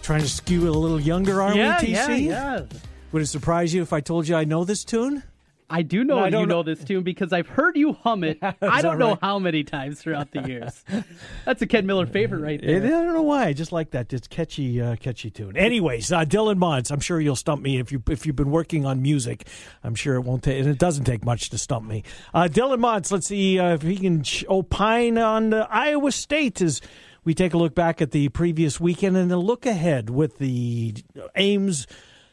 [0.04, 1.94] Trying to skew it a little younger, are yeah, we, TC?
[1.96, 2.16] Yeah,
[2.60, 2.66] yeah.
[3.12, 5.24] Would it surprise you if I told you I know this tune?
[5.70, 8.24] I do know No, I you know know- this tune because I've heard you hum
[8.24, 8.40] it.
[8.62, 9.20] I don't know right?
[9.22, 10.84] how many times throughout the years.
[11.46, 12.78] That's a Ken Miller favorite right there.
[12.78, 13.46] I don't know why.
[13.46, 14.12] I just like that.
[14.14, 15.56] It's catchy, uh, catchy tune.
[15.56, 16.92] Anyways, uh, Dylan Montz.
[16.92, 19.48] I'm sure you'll stump me if you if you've been working on music.
[19.84, 20.60] I'm sure it won't take.
[20.60, 22.04] And it doesn't take much to stump me.
[22.34, 23.12] Uh, Dylan Montz.
[23.12, 26.82] Let's see uh, if he can opine on uh, Iowa State as
[27.24, 30.96] we take a look back at the previous weekend and a look ahead with the
[31.36, 31.86] Ames.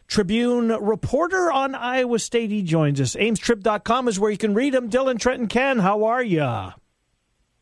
[0.07, 2.51] Tribune reporter on Iowa State.
[2.51, 3.17] He joins us.
[3.17, 4.89] AmesTrib.com is where you can read him.
[4.89, 6.73] Dylan Trenton Ken, how are you?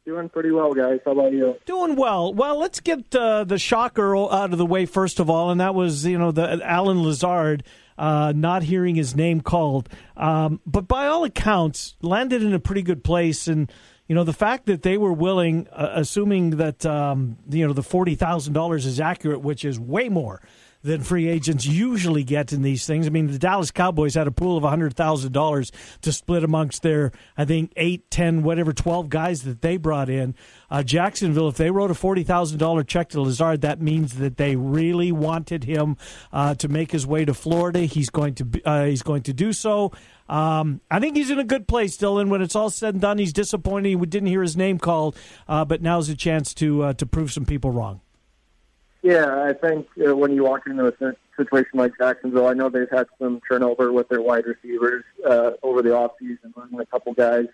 [0.04, 1.00] Doing pretty well, guys.
[1.06, 1.56] How about you?
[1.64, 2.34] Doing well.
[2.34, 5.74] Well, let's get uh, the shocker out of the way first of all, and that
[5.74, 7.64] was you know the Allen Lazard
[7.96, 12.82] uh, not hearing his name called, um, but by all accounts landed in a pretty
[12.82, 13.72] good place and.
[14.06, 17.82] You know the fact that they were willing, uh, assuming that um, you know the
[17.82, 20.42] forty thousand dollars is accurate, which is way more
[20.84, 23.06] than free agents usually get in these things.
[23.06, 25.70] I mean, the Dallas Cowboys had a pool of $100,000
[26.02, 30.34] to split amongst their, I think, 8, 10, whatever, 12 guys that they brought in.
[30.70, 35.10] Uh, Jacksonville, if they wrote a $40,000 check to Lazard, that means that they really
[35.10, 35.96] wanted him
[36.32, 37.80] uh, to make his way to Florida.
[37.80, 39.90] He's going to, be- uh, he's going to do so.
[40.28, 42.28] Um, I think he's in a good place, Dylan.
[42.28, 45.16] When it's all said and done, he's disappointed we didn't hear his name called,
[45.48, 48.00] uh, but now's a chance to uh, to prove some people wrong.
[49.04, 52.88] Yeah, I think uh, when you walk into a situation like Jacksonville, I know they've
[52.90, 57.44] had some turnover with their wide receivers uh, over the offseason, losing a couple guys.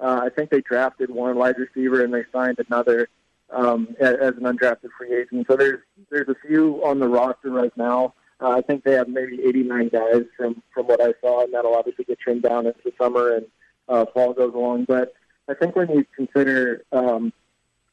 [0.00, 3.10] Uh, I think they drafted one wide receiver and they signed another
[3.50, 5.46] um, as, as an undrafted free agent.
[5.46, 8.14] So there's there's a few on the roster right now.
[8.40, 11.74] Uh, I think they have maybe 89 guys from from what I saw, and that'll
[11.74, 13.46] obviously get trimmed down as the summer and
[13.90, 14.86] uh, fall goes along.
[14.86, 15.12] But
[15.50, 17.30] I think when you consider um,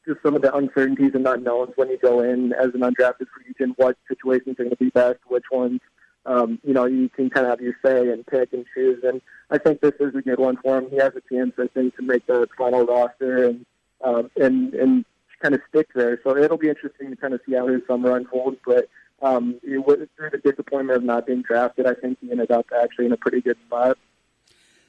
[0.06, 3.44] just some of the uncertainties and unknowns when you go in as an undrafted free
[3.50, 5.80] agent, what situations are going to be best, which ones,
[6.26, 9.02] um, you know, you can kind of have your say and pick and choose.
[9.04, 10.90] And I think this is a good one for him.
[10.90, 13.66] He has a chance, I think, to make the final roster and
[14.02, 15.04] um, and and
[15.40, 16.20] kind of stick there.
[16.24, 18.58] So it'll be interesting to kind of see how his summer unfolds.
[18.66, 18.88] But
[19.20, 23.12] um, through the disappointment of not being drafted, I think he ended up actually in
[23.12, 23.98] a pretty good spot.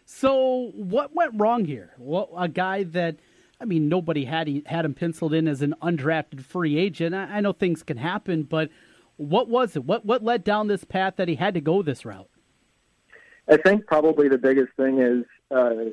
[0.06, 1.94] So what went wrong here?
[1.98, 3.18] What a guy that
[3.64, 7.16] I mean, nobody had he, had him penciled in as an undrafted free agent.
[7.16, 8.70] I, I know things can happen, but
[9.16, 9.86] what was it?
[9.86, 12.30] What what led down this path that he had to go this route?
[13.48, 15.92] I think probably the biggest thing is uh,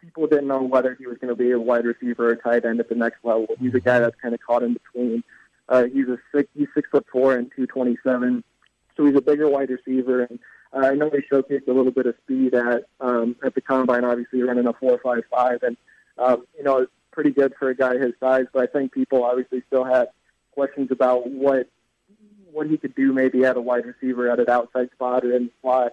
[0.00, 2.78] people didn't know whether he was going to be a wide receiver or tight end
[2.78, 3.48] at the next level.
[3.58, 5.24] He's a guy that's kind of caught in between.
[5.68, 8.44] Uh, he's a six, he's six foot four and two twenty seven,
[8.96, 10.22] so he's a bigger wide receiver.
[10.22, 10.38] And
[10.72, 14.04] uh, I know he showcased a little bit of speed at um, at the combine,
[14.04, 15.76] obviously running a four five five, and
[16.18, 18.46] um, you know, it's pretty good for a guy his size.
[18.52, 20.08] But I think people obviously still had
[20.52, 21.68] questions about what
[22.52, 25.50] what he could do maybe at a wide receiver at an outside spot or in
[25.62, 25.92] slot,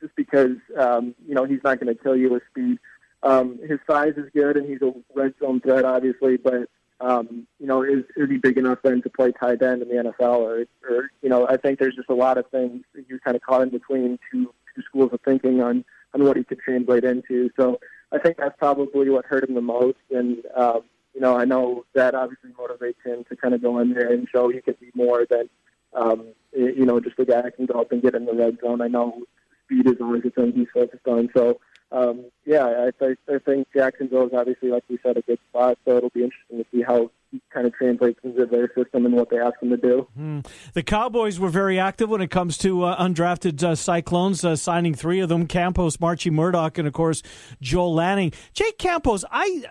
[0.00, 2.78] just because um, you know he's not going to kill you with speed.
[3.22, 6.36] Um, his size is good, and he's a red zone threat, obviously.
[6.36, 6.68] But
[7.00, 9.94] um, you know, is is he big enough then to play tight end in the
[9.94, 10.38] NFL?
[10.38, 13.42] Or, or you know, I think there's just a lot of things you're kind of
[13.42, 17.50] caught in between two two schools of thinking on on what he could translate into.
[17.56, 17.80] So
[18.12, 19.98] I think that's probably what hurt him the most.
[20.10, 20.82] And, um,
[21.14, 24.28] you know, I know that obviously motivates him to kind of go in there and
[24.28, 25.48] show he could be more than,
[25.94, 28.58] um, you know, just a guy that can go up and get in the red
[28.60, 28.80] zone.
[28.80, 29.22] I know
[29.64, 31.30] speed is always a thing he's focused on.
[31.36, 31.60] So,
[31.92, 35.78] um, yeah, I, th- I think Jacksonville is obviously, like we said, a good spot.
[35.84, 37.10] So it'll be interesting to see how
[37.52, 40.08] kind of translates into their system and what they ask them to do.
[40.18, 40.46] Mm.
[40.74, 44.94] The Cowboys were very active when it comes to uh, undrafted uh, Cyclones, uh, signing
[44.94, 47.22] three of them: Campos, Marchie Murdock, and of course
[47.60, 48.32] Joel Lanning.
[48.52, 49.64] Jake Campos, I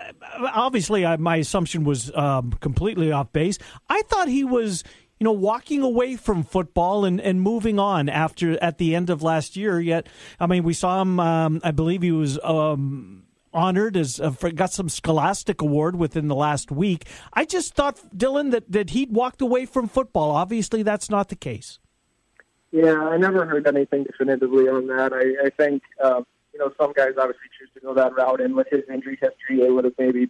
[0.54, 3.58] obviously I, my assumption was um, completely off base.
[3.90, 4.84] I thought he was
[5.20, 9.24] you know, walking away from football and, and moving on after at the end of
[9.24, 9.80] last year.
[9.80, 10.08] Yet,
[10.40, 11.20] I mean, we saw him.
[11.20, 13.24] Um, I believe he was um,
[13.56, 17.06] honored as uh, got some Scholastic Award within the last week.
[17.34, 20.32] I just thought Dylan that that he'd walked away from football.
[20.32, 21.80] Obviously, that's not the case.
[22.72, 25.14] Yeah, I never heard anything definitively on that.
[25.14, 28.56] I, I think um, you know some guys obviously choose to go that route, and
[28.56, 30.30] with his injury history, it would have maybe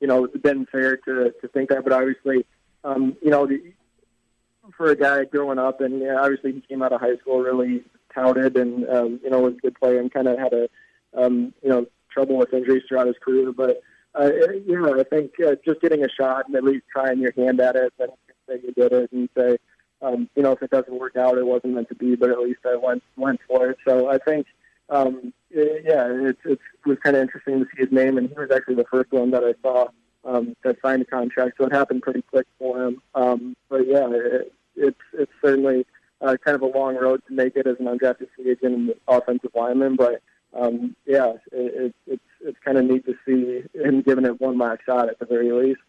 [0.00, 1.84] you know been fair to to think that.
[1.84, 2.44] But obviously,
[2.82, 3.72] um, you know, the,
[4.76, 7.84] for a guy growing up, and yeah, obviously he came out of high school really
[8.12, 10.68] touted, and um, you know was a good player, and kind of had a
[11.14, 13.52] um, you know trouble with injuries throughout his career.
[13.52, 13.82] But
[14.18, 14.30] uh,
[14.66, 17.60] you know, I think uh, just getting a shot and at least trying your hand
[17.60, 18.10] at it, and
[18.48, 19.58] say you did it, and say,
[20.00, 22.16] um, you know, if it doesn't work out, it wasn't meant to be.
[22.16, 23.78] But at least I went went for it.
[23.86, 24.46] So I think,
[24.88, 28.50] um, yeah, it's it was kind of interesting to see his name, and he was
[28.50, 29.88] actually the first one that I saw
[30.24, 31.58] um, that signed a contract.
[31.58, 33.02] So it happened pretty quick for him.
[33.14, 35.86] Um, but yeah, it, it's it's certainly.
[36.22, 38.94] Uh, kind of a long road to make it as an undrafted free agent and
[39.06, 40.22] offensive lineman, but
[40.58, 44.58] um, yeah, it, it, it's it's kind of neat to see him giving it one
[44.58, 45.80] last shot at the very least.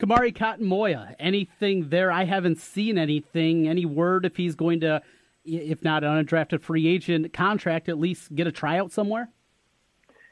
[0.00, 2.10] Kamari Cotton Moya, anything there?
[2.10, 3.68] I haven't seen anything.
[3.68, 5.02] Any word if he's going to,
[5.44, 9.30] if not an undrafted free agent contract, at least get a tryout somewhere?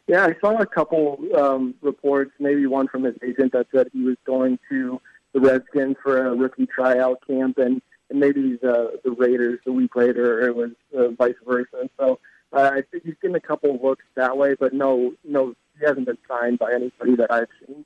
[0.09, 4.03] Yeah, I saw a couple um, reports, maybe one from his agent that said he
[4.03, 5.01] was going to
[5.33, 9.95] the Redskins for a rookie tryout camp, and, and maybe the the Raiders the week
[9.95, 11.89] later, or it was uh, vice versa.
[11.99, 12.19] So
[12.53, 16.59] uh, he's getting a couple looks that way, but no, no, he hasn't been signed
[16.59, 17.85] by anybody that I've seen.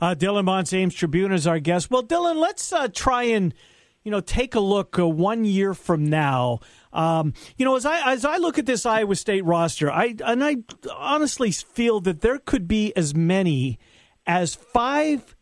[0.00, 1.90] Uh, Dylan Montz, Ames Tribune is our guest.
[1.90, 3.54] Well, Dylan, let's uh, try and
[4.04, 6.60] you know take a look uh, one year from now.
[6.92, 10.44] Um, you know, as I as I look at this Iowa State roster, I and
[10.44, 10.56] I
[10.94, 13.78] honestly feel that there could be as many
[14.26, 15.35] as five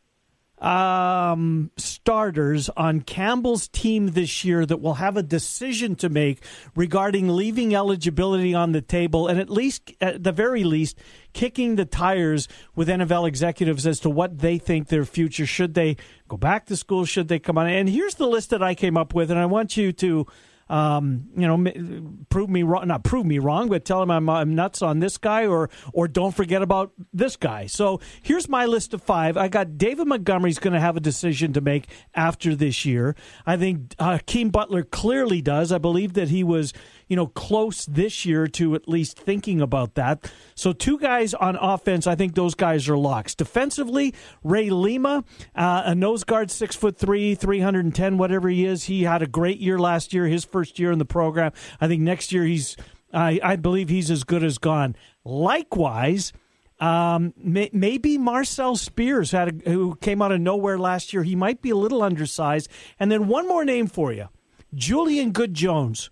[0.65, 6.43] um, starters on Campbell's team this year that will have a decision to make
[6.75, 10.99] regarding leaving eligibility on the table and at least, at the very least,
[11.35, 15.99] kicking the tires with NFL executives as to what they think their future should they
[16.29, 17.67] go back to school, should they come on.
[17.67, 20.27] And here's the list that I came up with, and I want you to
[20.69, 24.55] um, you know, prove me wrong, not prove me wrong, but tell him I'm, I'm
[24.55, 27.67] nuts on this guy, or or don't forget about this guy.
[27.67, 29.37] So here's my list of five.
[29.37, 33.15] I got David Montgomery's going to have a decision to make after this year.
[33.47, 35.73] I think uh, Keem Butler clearly does.
[35.73, 36.73] I believe that he was
[37.09, 40.31] you know, close this year to at least thinking about that.
[40.55, 43.35] So two guys on offense, I think those guys are locks.
[43.35, 48.49] Defensively, Ray Lima, uh, a nose guard, six foot three, three hundred and ten, whatever
[48.49, 48.85] he is.
[48.85, 51.53] He had a great year last year, his first year in the program.
[51.81, 52.77] I think next year he's,
[53.13, 54.97] I, I believe he's as good as gone.
[55.25, 56.33] Likewise.
[56.81, 61.23] Um, may, maybe Marcel Spears had a, who came out of nowhere last year.
[61.23, 62.69] He might be a little undersized.
[62.99, 64.29] And then one more name for you,
[64.75, 66.11] Julian Good Jones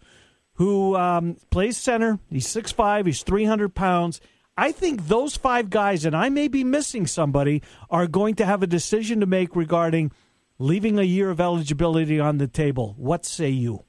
[0.54, 2.18] who um, plays center.
[2.30, 4.20] He's 6'5, he's 300 pounds.
[4.56, 8.62] I think those five guys, and I may be missing somebody, are going to have
[8.62, 10.12] a decision to make regarding
[10.58, 12.94] leaving a year of eligibility on the table.
[12.98, 13.84] What say you?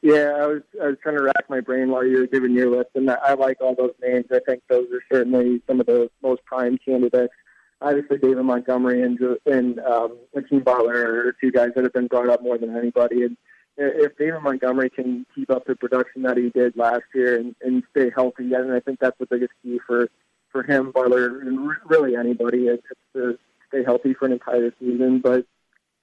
[0.00, 2.70] Yeah, I was I was trying to rack my brain while you were giving your
[2.70, 4.26] list, and I like all those names.
[4.30, 7.32] I think those are certainly some of the most prime candidates.
[7.80, 12.28] Obviously, David Montgomery and and um, Hakeem Butler are two guys that have been brought
[12.28, 13.22] up more than anybody.
[13.22, 13.38] And
[13.76, 17.82] if David Montgomery can keep up the production that he did last year and, and
[17.90, 20.08] stay healthy, and I think that's the biggest key for
[20.50, 22.78] for him, Butler, and really anybody, is
[23.14, 23.36] to
[23.68, 25.18] stay healthy for an entire season.
[25.18, 25.46] But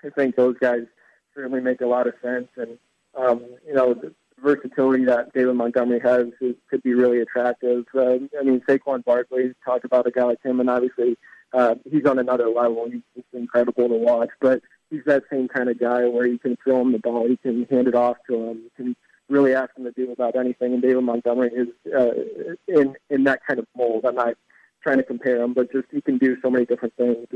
[0.03, 0.81] I think those guys
[1.33, 2.77] certainly make a lot of sense, and
[3.15, 7.85] um, you know the versatility that David Montgomery has is, could be really attractive.
[7.95, 11.17] Uh, I mean, Saquon Barkley talked about a guy like him, and obviously
[11.53, 12.89] uh, he's on another level.
[12.91, 16.57] He's, he's incredible to watch, but he's that same kind of guy where you can
[16.63, 18.95] throw him the ball, you can hand it off to him, you can
[19.29, 20.73] really ask him to do about anything.
[20.73, 22.11] And David Montgomery is uh,
[22.67, 24.05] in in that kind of mold.
[24.05, 24.35] I'm not
[24.83, 27.27] trying to compare him, but just he can do so many different things.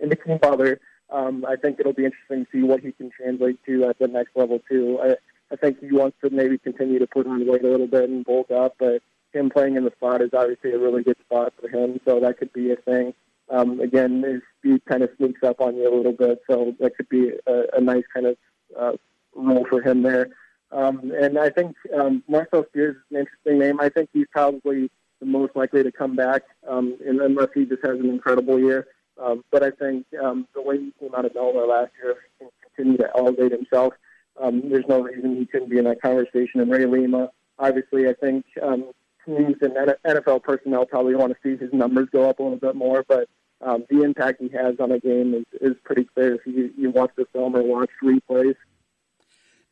[0.00, 3.58] And Hakeem Butler, um, I think it'll be interesting to see what he can translate
[3.66, 5.00] to at the next level too.
[5.02, 5.16] I,
[5.52, 8.24] I think he wants to maybe continue to put on weight a little bit and
[8.24, 11.68] bulk up, but him playing in the spot is obviously a really good spot for
[11.68, 13.14] him, so that could be a thing.
[13.50, 16.96] Um, again, his speed kind of sneaks up on you a little bit, so that
[16.96, 18.36] could be a, a nice kind of
[18.78, 18.92] uh,
[19.34, 20.28] role for him there.
[20.72, 23.80] Um, and I think um, Marcel Spears is an interesting name.
[23.80, 27.84] I think he's probably the most likely to come back, um, and unless he just
[27.84, 28.86] has an incredible year.
[29.20, 32.44] Um, but I think um, the way he came out of nowhere last year, he
[32.44, 33.94] can continue to elevate himself.
[34.40, 36.60] Um, there's no reason he couldn't be in that conversation.
[36.60, 38.90] And Ray Lima, obviously, I think um,
[39.26, 39.74] teams and
[40.06, 43.28] NFL personnel probably want to see his numbers go up a little bit more, but
[43.60, 46.90] um, the impact he has on a game is, is pretty clear if you, you
[46.90, 48.56] watch the film or watch replays.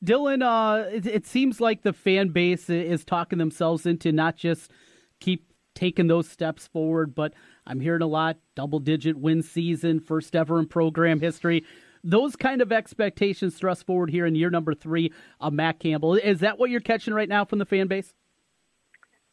[0.05, 4.70] Dylan, uh, it, it, seems like the fan base is talking themselves into not just
[5.18, 7.35] keep taking those steps forward, but
[7.66, 11.64] I'm hearing a lot double digit win season, first ever in program history.
[12.05, 16.14] Those kind of expectations thrust forward here in year number three of Matt Campbell.
[16.14, 18.14] Is that what you're catching right now from the fan base?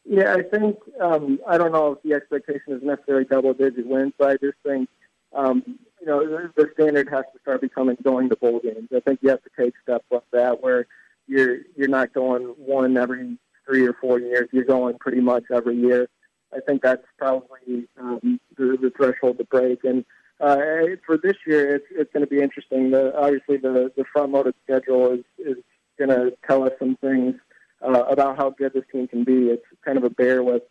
[0.08, 4.28] Yeah, I think um, I don't know if the expectation is necessarily double-digit wins, but
[4.28, 4.88] I just think
[5.34, 5.62] um,
[6.00, 8.88] you know the standard has to start becoming going to bowl games.
[8.94, 10.86] I think you have to take steps like that where
[11.26, 14.48] you're you're not going one every three or four years.
[14.52, 16.08] You're going pretty much every year.
[16.54, 19.82] I think that's probably um, the, the threshold to break.
[19.82, 20.04] And
[20.40, 20.56] uh,
[21.04, 22.92] for this year, it's it's going to be interesting.
[22.92, 25.56] The, obviously, the the front-loaded schedule is is
[25.98, 27.34] going to tell us some things
[27.82, 29.48] uh, about how good this team can be.
[29.48, 30.62] It's kind of a bear with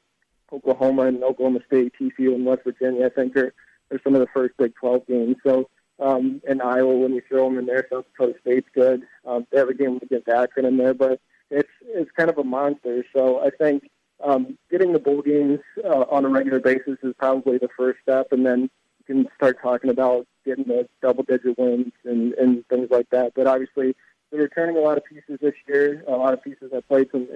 [0.52, 3.06] Oklahoma and Oklahoma State, TCU, and West Virginia.
[3.06, 3.54] I think are
[3.92, 5.36] are some of the first Big 12 games.
[5.44, 9.04] So um, in Iowa, when you throw them in there, South Dakota State's good.
[9.26, 12.44] Um, they have a game against Akron in there, but it's it's kind of a
[12.44, 13.06] monster.
[13.14, 13.90] So I think
[14.24, 18.32] um, getting the bowl games uh, on a regular basis is probably the first step,
[18.32, 23.10] and then you can start talking about getting the double-digit wins and, and things like
[23.10, 23.34] that.
[23.36, 23.96] But obviously,
[24.32, 26.04] they're returning a lot of pieces this year.
[26.08, 27.28] A lot of pieces that played some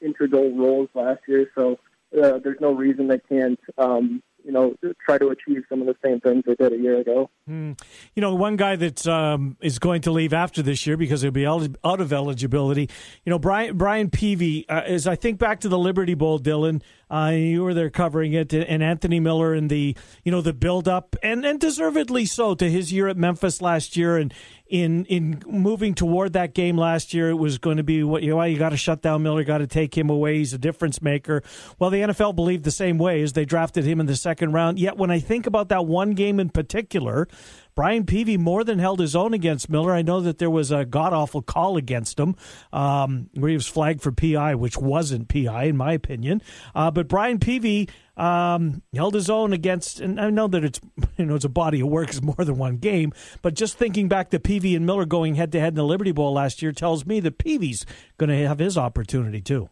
[0.00, 1.50] integral roles last year.
[1.54, 1.78] So
[2.20, 5.96] uh, there's no reason they can't um, you know, try to achieve some of the
[6.02, 7.28] same things they did a year ago.
[7.48, 7.80] Mm.
[8.16, 11.30] You know, one guy that um, is going to leave after this year because he'll
[11.30, 12.90] be out of eligibility.
[13.24, 14.68] You know, Brian Brian Peavy.
[14.68, 18.32] Uh, as I think back to the Liberty Bowl, Dylan, uh, you were there covering
[18.32, 22.56] it, and Anthony Miller and the you know the build up, and and deservedly so
[22.56, 24.34] to his year at Memphis last year, and
[24.68, 28.30] in in moving toward that game last year, it was going to be what you
[28.30, 30.38] know, you got to shut down Miller, got to take him away.
[30.38, 31.42] He's a difference maker.
[31.78, 34.80] Well, the NFL believed the same way as they drafted him in the second round.
[34.80, 37.28] Yet when I think about that one game in particular,
[37.74, 39.92] Brian Peavy more than held his own against Miller.
[39.92, 42.34] I know that there was a god awful call against him
[42.72, 46.40] um, where he was flagged for PI, which wasn't PI in my opinion.
[46.74, 50.80] Uh, but Brian Peavy Um, held his own against, and I know that it's
[51.18, 53.12] you know it's a body of work, it's more than one game.
[53.42, 56.12] But just thinking back to Peavy and Miller going head to head in the Liberty
[56.12, 57.84] Bowl last year tells me that Peavy's
[58.16, 59.68] going to have his opportunity too.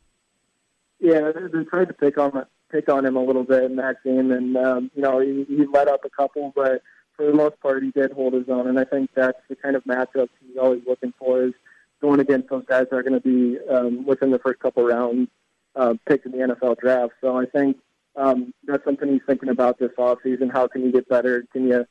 [1.00, 4.30] Yeah, they tried to pick on pick on him a little bit in that game,
[4.30, 6.82] and um, you know he, he let up a couple, but
[7.16, 8.68] for the most part he did hold his own.
[8.68, 11.54] And I think that's the kind of matchup he's always looking for is
[12.00, 15.28] going against those guys that are going to be um, within the first couple rounds
[15.76, 17.12] uh, picked in the NFL draft.
[17.20, 17.78] So I think
[18.16, 20.52] um, that's something he's thinking about this offseason.
[20.52, 21.44] How can you get better?
[21.52, 21.86] Can you,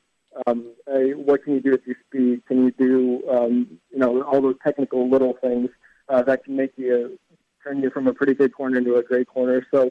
[0.47, 2.45] um, uh, what can you do with your speed?
[2.47, 5.69] Can you do, um, you know, all those technical little things
[6.09, 7.19] uh, that can make you
[7.63, 9.65] turn you from a pretty good corner into a great corner?
[9.73, 9.89] So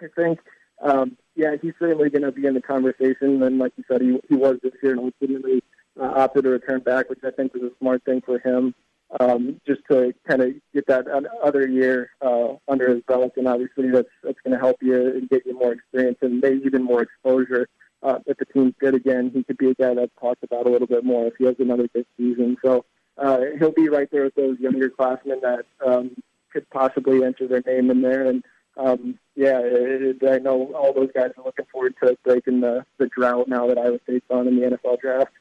[0.00, 0.40] I think,
[0.82, 3.42] um, yeah, he's certainly going to be in the conversation.
[3.42, 5.62] And like you said, he, he was this year and ultimately
[6.00, 8.74] uh, opted to return back, which I think was a smart thing for him
[9.20, 11.06] um, just to kind of get that
[11.42, 13.34] other year uh, under his belt.
[13.36, 16.62] And obviously, that's that's going to help you and get you more experience and maybe
[16.64, 17.68] even more exposure.
[18.02, 20.70] Uh, if the team's good again, he could be a guy that's talked about a
[20.70, 22.56] little bit more if he has another good season.
[22.64, 22.84] So
[23.18, 26.10] uh, he'll be right there with those younger classmen that um,
[26.52, 28.26] could possibly enter their name in there.
[28.26, 28.44] And
[28.76, 33.06] um, yeah, it, I know all those guys are looking forward to breaking the, the
[33.06, 35.32] drought now that Iowa State's on in the NFL draft.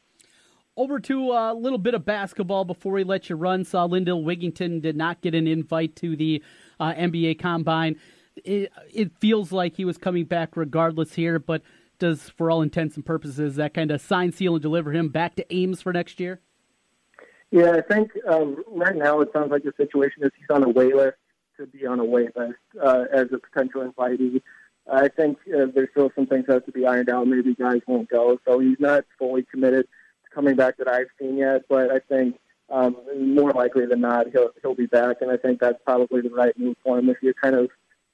[0.78, 3.64] Over to a little bit of basketball before we let you run.
[3.64, 6.44] Saw Lindell Wigginton did not get an invite to the
[6.80, 7.98] uh, NBA Combine.
[8.44, 11.62] It, it, feels like he was coming back regardless here, but
[12.00, 15.36] does, for all intents and purposes, that kind of sign, seal, and deliver him back
[15.36, 16.42] to Ames for next year?
[17.52, 20.70] Yeah, I think um, right now it sounds like the situation is he's on a
[20.70, 21.16] wait list
[21.58, 24.42] to be on a wait list uh, as a potential invitee.
[24.92, 27.28] I think uh, there's still some things that have to be ironed out.
[27.28, 31.38] Maybe guys won't go, so he's not fully committed to coming back that I've seen
[31.38, 32.38] yet, but I think
[32.70, 36.30] um, more likely than not he'll he'll be back, and I think that's probably the
[36.30, 37.10] right move for him.
[37.10, 37.70] If you're kind of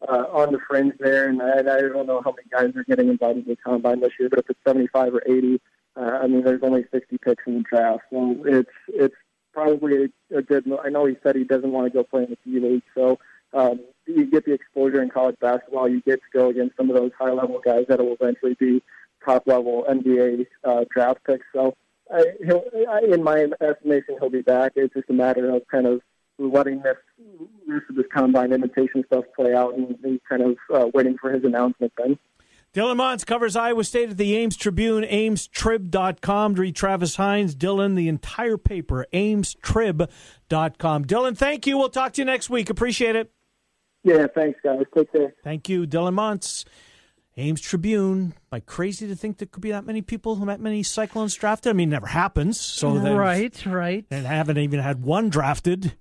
[0.08, 3.10] uh, on the fringe there, and I, I don't know how many guys are getting
[3.10, 5.62] invited to the combine this year, but if it's 75 or 80,
[5.96, 9.16] uh, I mean, there's only 60 picks in the draft, so it's it's
[9.54, 10.66] probably a, a good.
[10.84, 13.20] I know he said he doesn't want to go play in the G League, so
[13.54, 15.88] um, you get the exposure in college basketball.
[15.88, 18.82] You get to go against some of those high level guys that will eventually be
[19.24, 21.45] top level NBA uh, draft picks.
[21.54, 21.76] So
[22.14, 24.74] I, he'll, I, in my estimation, he'll be back.
[24.76, 26.02] It's just a matter of kind of
[26.39, 26.97] letting this
[27.68, 31.32] rest of this combine imitation stuff play out and, and kind of uh, waiting for
[31.32, 32.18] his announcement then.
[32.74, 37.54] Dylan Montz covers Iowa State at the Ames Tribune, amestrib.com read Travis Hines.
[37.54, 41.06] Dylan, the entire paper, amestrib.com.
[41.06, 41.78] Dylan, thank you.
[41.78, 42.70] We'll talk to you next week.
[42.70, 43.30] Appreciate it.
[44.04, 44.84] Yeah, thanks, guys.
[44.95, 45.34] Take care.
[45.43, 46.66] Thank you, Dylan Montz.
[47.38, 48.34] Ames Tribune.
[48.52, 51.70] Like crazy to think there could be that many people, that many Cyclones drafted.
[51.70, 52.60] I mean, it never happens.
[52.60, 54.06] So right, right.
[54.12, 55.95] And haven't even had one drafted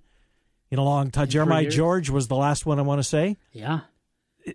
[0.69, 1.25] in a long time.
[1.25, 3.37] In Jeremiah George was the last one I want to say.
[3.51, 3.81] Yeah.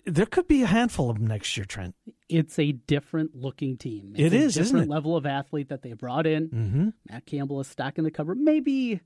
[0.05, 1.95] There could be a handful of them next year, Trent.
[2.29, 4.15] It's a different looking team.
[4.17, 4.95] It's it is, different isn't it?
[4.95, 6.49] level of athlete that they brought in.
[6.49, 6.89] Mm-hmm.
[7.09, 8.35] Matt Campbell is stacking the cover.
[8.35, 9.01] Maybe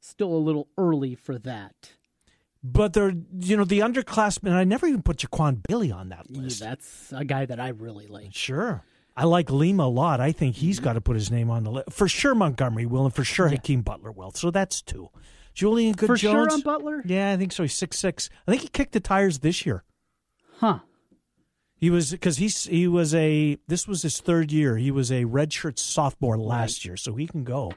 [0.00, 1.74] still a little early for that.
[2.66, 4.52] But they're, you know, the underclassmen.
[4.52, 6.62] I never even put Jaquan Bailey on that list.
[6.62, 8.28] Yeah, that's a guy that I really like.
[8.32, 8.82] Sure.
[9.16, 10.18] I like Lima a lot.
[10.20, 10.84] I think he's Mm-hmm.
[10.84, 11.92] got to put his name on the list.
[11.92, 14.30] For sure, Montgomery will, and for sure, Hakeem Butler will.
[14.32, 15.10] So that's two.
[15.52, 16.32] Julian Good For Jones.
[16.34, 17.02] sure on Butler?
[17.04, 17.62] Yeah, I think so.
[17.64, 18.30] He's six six.
[18.48, 19.84] I think he kicked the tires this year.
[20.56, 20.78] Huh.
[21.76, 24.78] He was because he's he was a this was his third year.
[24.78, 27.72] He was a redshirt sophomore last year, so he can go.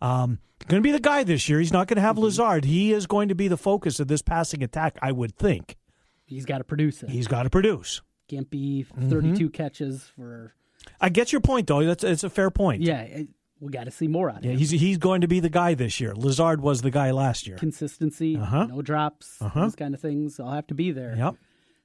[0.00, 1.58] Um, going to be the guy this year.
[1.58, 2.24] He's not going to have Mm-hmm.
[2.24, 2.64] Lazard.
[2.64, 4.98] He is going to be the focus of this passing attack.
[5.02, 5.76] I would think.
[6.24, 7.10] He's got to produce it.
[7.10, 8.02] He's got to produce.
[8.28, 9.10] Can't be Mm-hmm.
[9.10, 10.54] 32 catches for.
[11.00, 11.84] I get your point, though.
[11.84, 12.82] That's it's a fair point.
[12.82, 13.28] Yeah, it,
[13.60, 14.58] we got to see more out of Yeah, him.
[14.58, 16.14] he's he's going to be the guy this year.
[16.14, 17.56] Lazard was the guy last year.
[17.56, 18.66] Consistency, Uh-huh.
[18.66, 19.62] no drops, Uh-huh.
[19.62, 20.38] those kind of things.
[20.38, 21.14] I'll have to be there.
[21.16, 21.34] Yep.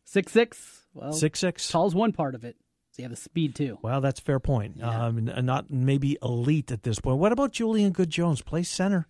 [0.06, 0.82] Six six.
[0.94, 1.70] Well, Six six.
[1.70, 2.56] Tall's one part of it.
[2.94, 3.80] So you have the speed too.
[3.82, 4.82] Well, that's a fair point.
[4.84, 7.18] Um, not maybe elite at this point.
[7.18, 8.44] What about Julian Good Jones?
[8.44, 9.08] Plays center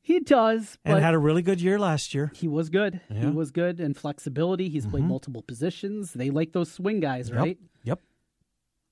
[0.00, 2.32] He does, and had a really good year last year.
[2.34, 3.00] he was good.
[3.08, 3.16] Yeah.
[3.18, 3.30] Mm-hmm.
[3.30, 4.68] He was good and flexibility.
[4.68, 6.12] He's played multiple positions.
[6.14, 7.38] They like those swing guys, Yep.
[7.38, 7.58] right?
[7.84, 8.00] Yep.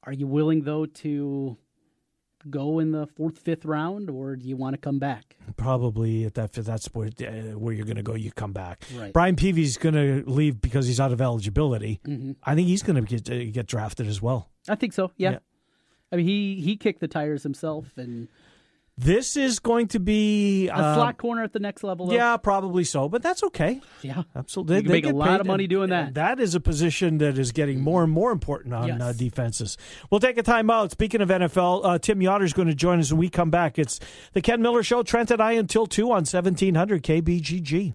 [0.05, 1.57] Are you willing though to
[2.49, 5.37] go in the fourth, fifth round, or do you want to come back?
[5.57, 8.15] Probably at that that's where, uh, where you're going to go.
[8.15, 8.85] You come back.
[8.97, 9.13] Right.
[9.13, 12.01] Brian Peavy's going to leave because he's out of eligibility.
[12.07, 12.37] Mhm.
[12.45, 14.49] I think he's going to get uh, get drafted as well.
[14.69, 15.11] I think so.
[15.17, 15.33] Yeah.
[15.33, 15.39] Yeah.
[16.13, 18.29] I mean, he he kicked the tires himself and
[19.03, 22.07] This is going to be a um, slot corner at the next level.
[22.09, 22.15] Though.
[22.15, 23.81] Yeah, probably so, but that's okay.
[24.03, 24.25] Yeah.
[24.37, 24.77] Absolutely.
[24.77, 26.15] You can They make a lot paid, of money and- doing that.
[26.15, 29.01] That is a position that is getting more and more important on Yes.
[29.01, 29.79] uh, defenses.
[30.11, 30.91] We'll take a timeout.
[30.91, 33.79] Speaking of NFL, uh, Tim Yotter is going to join us when we come back.
[33.79, 34.01] It's
[34.35, 37.95] the Ken Miller Show, Trent and I until 2 on 1700 KBGG.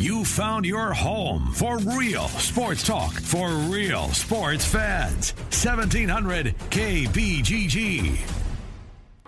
[0.00, 5.32] You found your home for real sports talk for real sports fans.
[5.52, 8.41] 1700 KBGG.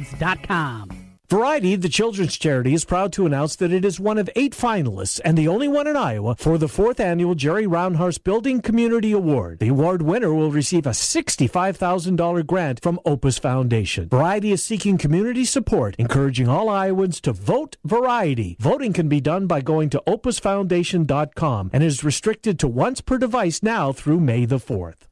[0.00, 1.06] therookiesportscards.com.
[1.30, 5.20] Variety, the children's charity, is proud to announce that it is one of eight finalists
[5.24, 9.60] and the only one in Iowa for the fourth annual Jerry Rauenhorst Building Community Award.
[9.60, 14.08] The award winner will receive a $65,000 grant from Opus Foundation.
[14.08, 18.56] Variety is seeking community support, encouraging all Iowans to vote Variety.
[18.58, 23.62] Voting can be done by going to opusfoundation.com and is restricted to once per device
[23.62, 25.06] now through May the 4th.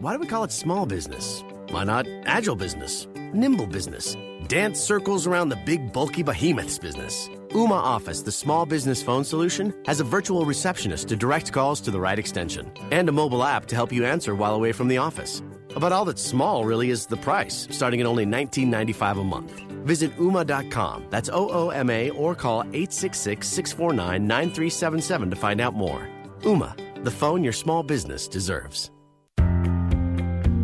[0.00, 1.42] Why do we call it small business?
[1.72, 4.14] Why not agile business, nimble business?
[4.46, 7.30] Dance circles around the big, bulky behemoths business.
[7.48, 11.90] Ooma Office, the small business phone solution, has a virtual receptionist to direct calls to
[11.90, 14.98] the right extension and a mobile app to help you answer while away from the
[14.98, 15.42] office.
[15.74, 19.52] About all that's small really is the price, starting at only $19.95 a month.
[19.86, 25.72] Visit Ooma.com, that's O O M A, or call 866 649 9377 to find out
[25.72, 26.06] more.
[26.44, 28.91] Uma, the phone your small business deserves.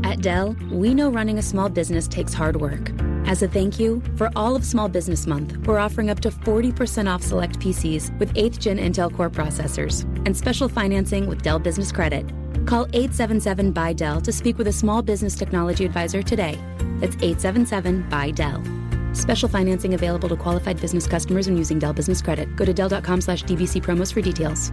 [0.08, 2.92] At Dell, we know running a small business takes hard work.
[3.26, 7.12] As a thank you, for all of Small Business Month, we're offering up to 40%
[7.14, 11.92] off select PCs with 8th gen Intel Core processors and special financing with Dell Business
[11.92, 12.24] Credit.
[12.64, 16.58] Call 877 by Dell to speak with a small business technology advisor today.
[17.00, 18.62] That's 877 by Dell.
[19.12, 22.56] Special financing available to qualified business customers when using Dell Business Credit.
[22.56, 24.72] Go to Dell.com slash DBC promos for details.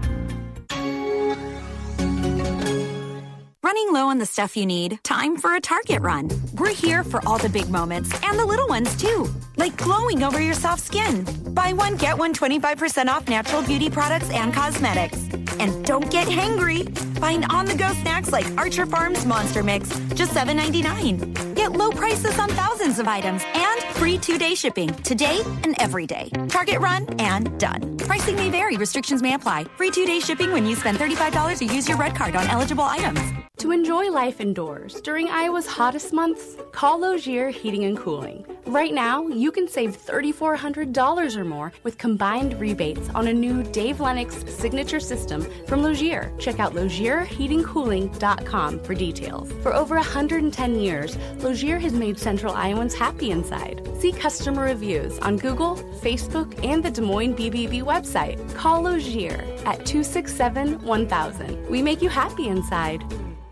[4.06, 5.00] Low on the stuff you need?
[5.04, 6.30] Time for a Target run.
[6.60, 9.28] We're here for all the big moments and the little ones too,
[9.58, 11.26] like glowing over your soft skin.
[11.56, 15.18] Buy one, get one 25% off natural beauty products and cosmetics.
[15.60, 16.96] And don't get hangry.
[17.18, 21.55] Find on the go snacks like Archer Farms Monster Mix, just $7.99.
[21.66, 26.06] Get low prices on thousands of items and free two day shipping today and every
[26.06, 26.30] day.
[26.48, 27.98] Target run and done.
[27.98, 29.64] Pricing may vary, restrictions may apply.
[29.76, 32.84] Free two day shipping when you spend $35 or use your red card on eligible
[32.84, 33.20] items.
[33.66, 38.46] To enjoy life indoors during Iowa's hottest months, call Logier Heating and Cooling.
[38.68, 44.02] Right now, you can save $3,400 or more with combined rebates on a new Dave
[44.02, 46.32] Lennox signature system from Logier.
[46.38, 49.52] Check out LogierHeatingCooling.com for details.
[49.64, 53.88] For over 110 years, Logier has made Central Iowans happy inside.
[54.00, 58.38] See customer reviews on Google, Facebook, and the Des Moines BBB website.
[58.56, 61.70] Call Logier at 267 1000.
[61.70, 63.04] We make you happy inside.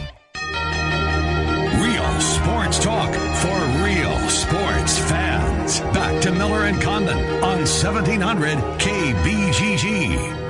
[2.71, 5.81] Sports talk for real sports fans.
[5.93, 10.40] Back to Miller and Condon on 1700 KBGG.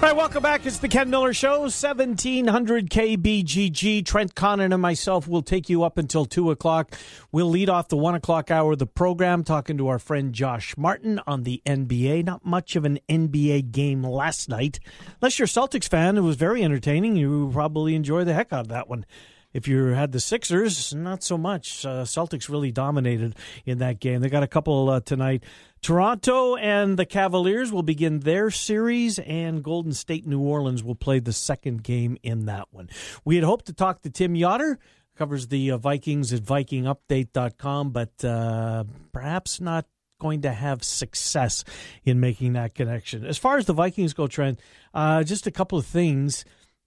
[0.00, 0.64] All right, welcome back.
[0.64, 4.02] It's the Ken Miller Show, 1700 KBGG.
[4.02, 6.96] Trent Condon and myself will take you up until 2 o'clock.
[7.32, 10.74] We'll lead off the 1 o'clock hour of the program talking to our friend Josh
[10.78, 12.24] Martin on the NBA.
[12.24, 14.80] Not much of an NBA game last night.
[15.20, 17.16] Unless you're a Celtics fan, it was very entertaining.
[17.16, 19.04] You probably enjoy the heck out of that one.
[19.52, 21.84] If you had the Sixers, not so much.
[21.84, 23.34] Uh, Celtics really dominated
[23.66, 24.20] in that game.
[24.20, 25.42] They got a couple uh, tonight.
[25.82, 31.18] Toronto and the Cavaliers will begin their series, and Golden State New Orleans will play
[31.18, 32.88] the second game in that one.
[33.24, 34.76] We had hoped to talk to Tim Yotter,
[35.16, 39.86] covers the uh, Vikings at VikingUpdate.com, but uh, perhaps not
[40.20, 41.64] going to have success
[42.04, 43.26] in making that connection.
[43.26, 44.60] As far as the Vikings go, Trent,
[44.94, 46.44] uh, just a couple of things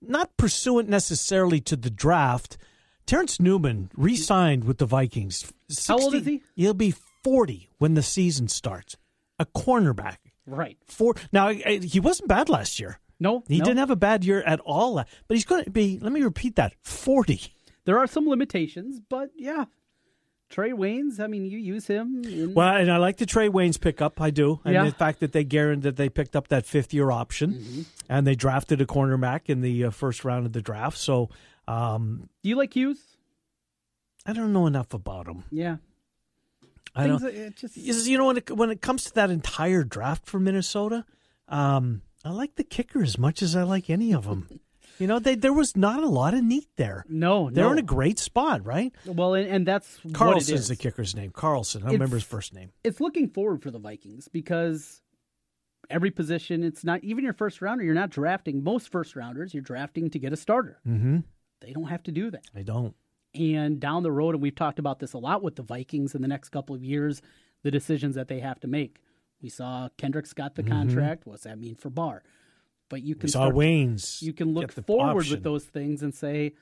[0.07, 2.57] not pursuant necessarily to the draft.
[3.05, 5.51] Terrence Newman re-signed with the Vikings.
[5.69, 6.41] 60, How old is he?
[6.55, 6.93] He'll be
[7.23, 8.95] forty when the season starts.
[9.39, 10.77] A cornerback, right?
[10.85, 11.15] Four.
[11.31, 12.99] now, he wasn't bad last year.
[13.19, 13.65] No, he no.
[13.65, 14.95] didn't have a bad year at all.
[14.95, 15.99] But he's going to be.
[16.01, 17.41] Let me repeat that: forty.
[17.85, 19.65] There are some limitations, but yeah,
[20.53, 22.23] Trae Waynes, I mean, you use him.
[22.25, 22.53] In...
[22.53, 24.21] Well, and I like the Trae Waynes pickup.
[24.21, 24.59] I do.
[24.63, 24.85] And yeah.
[24.85, 27.81] the fact that they guaranteed that they picked up that fifth year option mm-hmm.
[28.07, 30.97] and they drafted a cornerback in the uh, first round of the draft.
[30.97, 31.29] So,
[31.67, 32.99] um, do you like Hughes?
[34.25, 35.43] I don't know enough about him.
[35.51, 35.77] Yeah.
[36.95, 37.23] I don't.
[37.23, 37.75] It just...
[37.75, 41.03] You know, when it, when it comes to that entire draft for Minnesota,
[41.47, 44.59] um, I like the kicker as much as I like any of them.
[44.99, 47.03] You know, they, there was not a lot of need there.
[47.09, 47.71] No, they're no.
[47.71, 48.93] in a great spot, right?
[49.05, 51.31] Well, and, and that's Carlson's the kicker's name.
[51.31, 51.81] Carlson.
[51.81, 52.71] I don't remember his first name.
[52.83, 55.01] It's looking forward for the Vikings because
[55.89, 57.83] every position, it's not even your first rounder.
[57.83, 59.53] You're not drafting most first rounders.
[59.53, 60.79] You're drafting to get a starter.
[60.87, 61.19] Mm-hmm.
[61.61, 62.45] They don't have to do that.
[62.53, 62.95] They don't.
[63.35, 66.21] And down the road, and we've talked about this a lot with the Vikings in
[66.21, 67.21] the next couple of years,
[67.63, 68.99] the decisions that they have to make.
[69.41, 70.69] We saw Kendricks got the Mhm.
[70.69, 71.25] contract.
[71.25, 72.23] What's that mean for Barr?
[72.93, 75.31] But you can We saw start- Waynes You can look forward option.
[75.33, 76.53] with those things and say,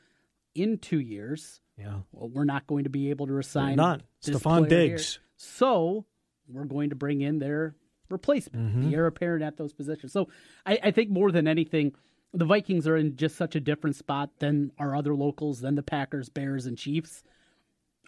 [0.56, 2.04] in two years, Yeah.
[2.14, 4.02] well, we're not going to be able to resign not.
[4.24, 4.88] this Stephon player here.
[4.96, 5.20] Diggs.
[5.36, 6.06] So
[6.48, 7.76] we're going to bring in their
[8.10, 8.90] replacement, Mhm.
[8.92, 10.14] the heir apparent at those positions.
[10.14, 10.30] So
[10.66, 11.94] I, I think more than anything,
[12.34, 15.84] the Vikings are in just such a different spot than our other locals, than the
[15.84, 17.26] Packers, Bears, and Chiefs,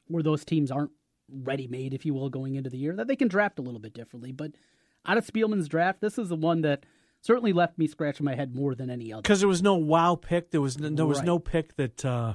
[0.08, 0.92] where those teams aren't
[1.30, 3.82] ready made, if you will, going into the year, that they can draft a little
[3.82, 4.32] bit differently.
[4.32, 4.54] But
[5.06, 6.86] out of Spielman's draft, this is the one that
[7.24, 9.22] certainly left me scratching my head more than any other.
[9.24, 10.52] Because there was no wow pick.
[10.52, 11.26] There was no, there was Right.
[11.26, 12.34] no pick that, uh,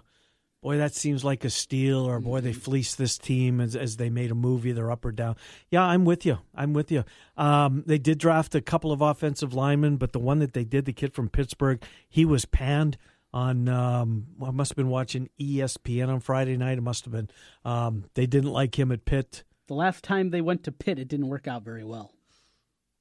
[0.62, 2.46] boy, that seems like a steal, or boy, Mm-hmm.
[2.46, 5.36] they fleeced this team as, as they made a move either up or down.
[5.70, 6.38] Yeah, I'm with you.
[6.54, 7.04] I'm with you.
[7.36, 10.84] Um, they did draft a couple of offensive linemen, but the one that they did,
[10.86, 12.96] the kid from Pittsburgh, he was panned
[13.32, 13.68] on.
[13.68, 16.78] Um, I must have been watching ESPN on Friday night.
[16.78, 17.28] It must have been.
[17.64, 19.44] Um, they didn't like him at Pitt.
[19.66, 22.10] The last time they went to Pitt, it didn't work out very well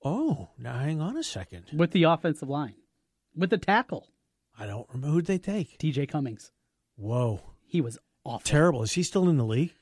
[0.04, 1.66] Oh, now hang on a second.
[1.74, 2.76] with the offensive line,
[3.36, 4.08] with the tackle,
[4.58, 5.78] I don't remember who'd they take.
[5.80, 6.52] TJ Clemmings.
[6.96, 8.40] Whoa, He was awful.
[8.44, 8.84] terrible.
[8.84, 9.74] Is he still in the league?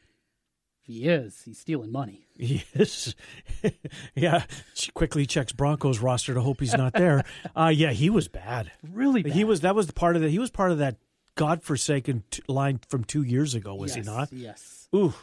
[0.82, 1.42] He is.
[1.46, 2.22] He's stealing money.
[2.38, 3.16] Yes.
[4.16, 4.44] yeah.
[4.74, 7.24] She quickly checks Broncos roster to hope he's not there.
[7.56, 8.72] uh, yeah, he was bad.
[8.94, 9.32] Really bad.
[9.32, 9.62] He was.
[9.62, 10.30] That was the part of the.
[10.30, 10.98] He was part of that
[11.36, 13.74] godforsaken t- line from two years ago.
[13.76, 14.34] Was yes, he not?
[14.34, 14.90] Yes.
[14.94, 15.14] Ooh.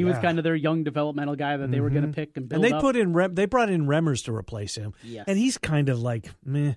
[0.00, 2.48] He was kind of their young developmental guy that they were going to pick and
[2.48, 2.80] build And they up.
[2.82, 3.12] put in.
[3.12, 4.94] Rem- they brought in Remmers to replace him.
[5.02, 5.24] Yes.
[5.28, 6.74] And he's kind of like meh.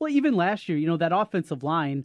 [0.00, 2.04] Well, even last year, you know, that offensive line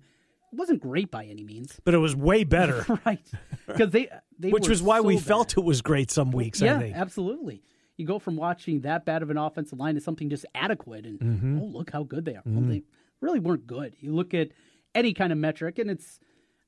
[0.51, 1.79] wasn't great by any means.
[1.83, 2.85] But it was way better.
[3.05, 3.19] right.
[3.67, 5.23] Because they, they Which was why so we bad.
[5.25, 6.61] felt it was great some weeks.
[6.61, 6.95] yeah, I think.
[6.95, 7.63] absolutely.
[7.97, 11.19] You go from watching that bad of an offensive line to something just adequate, and
[11.19, 11.61] Mhm.
[11.61, 12.41] oh, look how good they are.
[12.45, 12.67] Well, Mhm.
[12.69, 12.83] they
[13.21, 13.95] really weren't good.
[13.99, 14.49] You look at
[14.95, 16.19] any kind of metric, and it's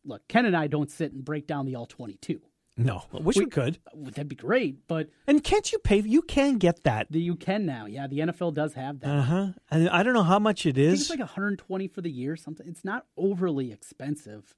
[0.03, 0.27] look.
[0.27, 2.41] Ken and I don't sit and break down the all twenty-two.
[2.77, 3.79] No, I wish we, could.
[3.95, 6.01] That'd be great, but And can't you pay?
[6.01, 7.07] You can get that.
[7.09, 7.85] the, you can now.
[7.85, 9.09] Yeah, the NFL does have that.
[9.09, 9.47] Uh huh.
[9.71, 10.87] And I don't know how much it is.
[10.87, 12.35] I think it's like 120 for the year.
[12.35, 12.67] Something.
[12.67, 14.53] It's not overly expensive.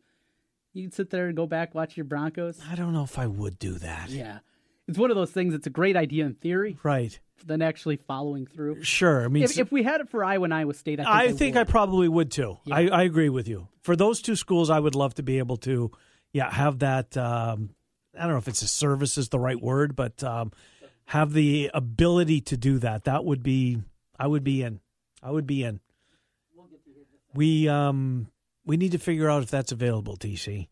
[0.73, 2.59] You can sit there and go back watch your Broncos.
[2.69, 4.09] I don't know if I would do that.
[4.09, 4.39] Yeah,
[4.87, 5.53] it's one of those things.
[5.53, 7.19] It's a great idea in theory, Right.
[7.45, 8.83] then actually following through.
[8.83, 9.25] Sure.
[9.25, 11.23] I mean, If, if we had it for Iowa and Iowa State, I think I
[11.23, 12.57] I, think I probably would too.
[12.65, 12.75] Yeah.
[12.77, 13.67] I, I agree with you.
[13.81, 15.91] For those two schools, I would love to be able to,
[16.33, 17.15] yeah, have that.
[17.15, 17.71] Um,
[18.17, 20.51] I don't know if it's a service is the right word, but um,
[21.05, 23.81] have the ability to do that, that would be
[24.19, 24.79] I would be in.
[25.21, 25.79] I would be in.
[27.33, 28.27] We um
[28.65, 30.67] we need to figure out if that's available, TC.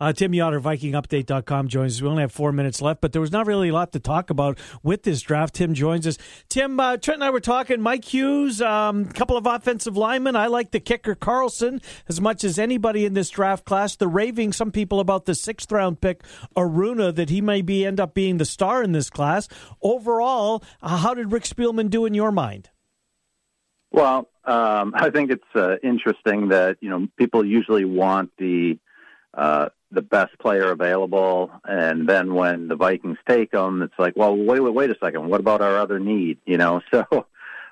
[0.00, 2.02] Uh, Tim Yotter, VikingUpdate.com joins us.
[2.02, 4.30] We only have four minutes left, but there was not really a lot to talk
[4.30, 5.56] about with this draft.
[5.56, 6.16] Tim joins us.
[6.48, 7.82] Tim, uh, Trent and I were talking.
[7.82, 10.36] Mike Hughes, a um, couple of offensive linemen.
[10.36, 13.94] I like the kicker Carlson as much as anybody in this draft class.
[13.96, 16.22] The raving some people about the sixth round pick
[16.56, 19.48] Aruna that he may be end up being the star in this class.
[19.82, 22.70] Overall, uh, how did Rick Spielman do in your mind?
[23.92, 28.78] Well, um, I think it's uh, interesting that you know people usually want the
[29.34, 34.36] uh, the best player available, and then when the Vikings take them, it's like, well,
[34.36, 35.28] wait, wait, wait a second.
[35.28, 36.38] What about our other need?
[36.46, 37.26] You know, so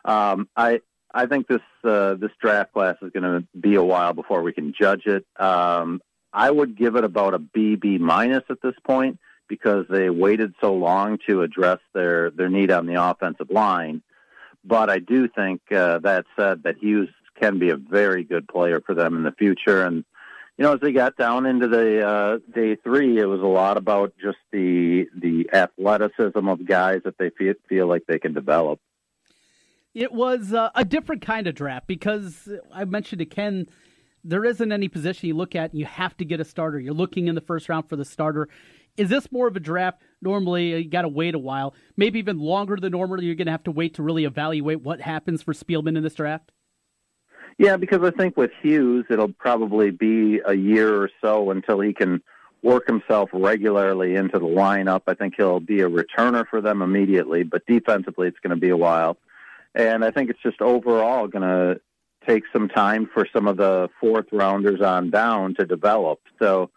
[0.05, 0.81] um, I
[1.13, 4.53] I think this uh, this draft class is going to be a while before we
[4.53, 5.25] can judge it.
[5.37, 6.01] Um,
[6.33, 10.55] I would give it about a B B minus at this point because they waited
[10.61, 14.03] so long to address their their need on the offensive line.
[14.65, 17.09] But I do think uh, that said that Hughes
[17.41, 20.05] can be a very good player for them in the future and
[20.59, 23.77] you know, as they got down into the uh, day three, it was a lot
[23.77, 28.81] about just the the athleticism of guys that they feel, feel like they can develop.
[29.95, 33.67] It was uh, a different kind of draft because I mentioned to Ken,
[34.25, 36.81] there isn't any position you look at and you have to get a starter.
[36.81, 38.49] You're looking in the first round for the starter.
[38.97, 40.03] Is this more of a draft?
[40.21, 43.23] Normally, you got to wait a while, maybe even longer than normal.
[43.23, 46.15] You're going to have to wait to really evaluate what happens for Spielman in this
[46.15, 46.51] draft.
[47.59, 51.93] Yeah, because I think with Hughes, it'll probably be a year or so until he
[51.93, 52.23] can
[52.63, 55.03] work himself regularly into the lineup.
[55.09, 58.71] I think he'll be a returner for them immediately, but defensively, it's going to be
[58.71, 59.17] a while.
[59.75, 61.81] And I think it's just overall going to
[62.27, 66.21] take some time for some of the fourth rounders on down to develop.
[66.41, 66.71] So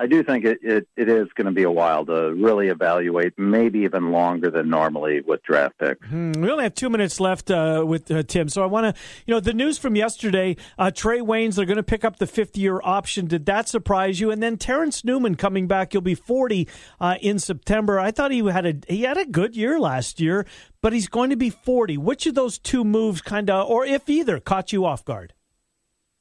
[0.00, 3.38] I do think it, it, it is going to be a while to really evaluate,
[3.38, 6.08] maybe even longer than normally with draft picks.
[6.08, 9.02] Hmm, we only have two minutes left uh, with uh, Tim, so I want to,
[9.26, 12.26] you know, the news from yesterday: uh, Trae Waynes they're going to pick up the
[12.26, 13.26] fifth-year option.
[13.26, 14.30] Did that surprise you?
[14.30, 16.66] And then Terrence Newman coming back; he'll be forty
[16.98, 18.00] uh, in September.
[18.00, 20.46] I thought he had a he had a good year last year,
[20.80, 21.98] but he's going to be forty.
[21.98, 25.34] Which of those two moves, kind of, or if either, caught you off guard?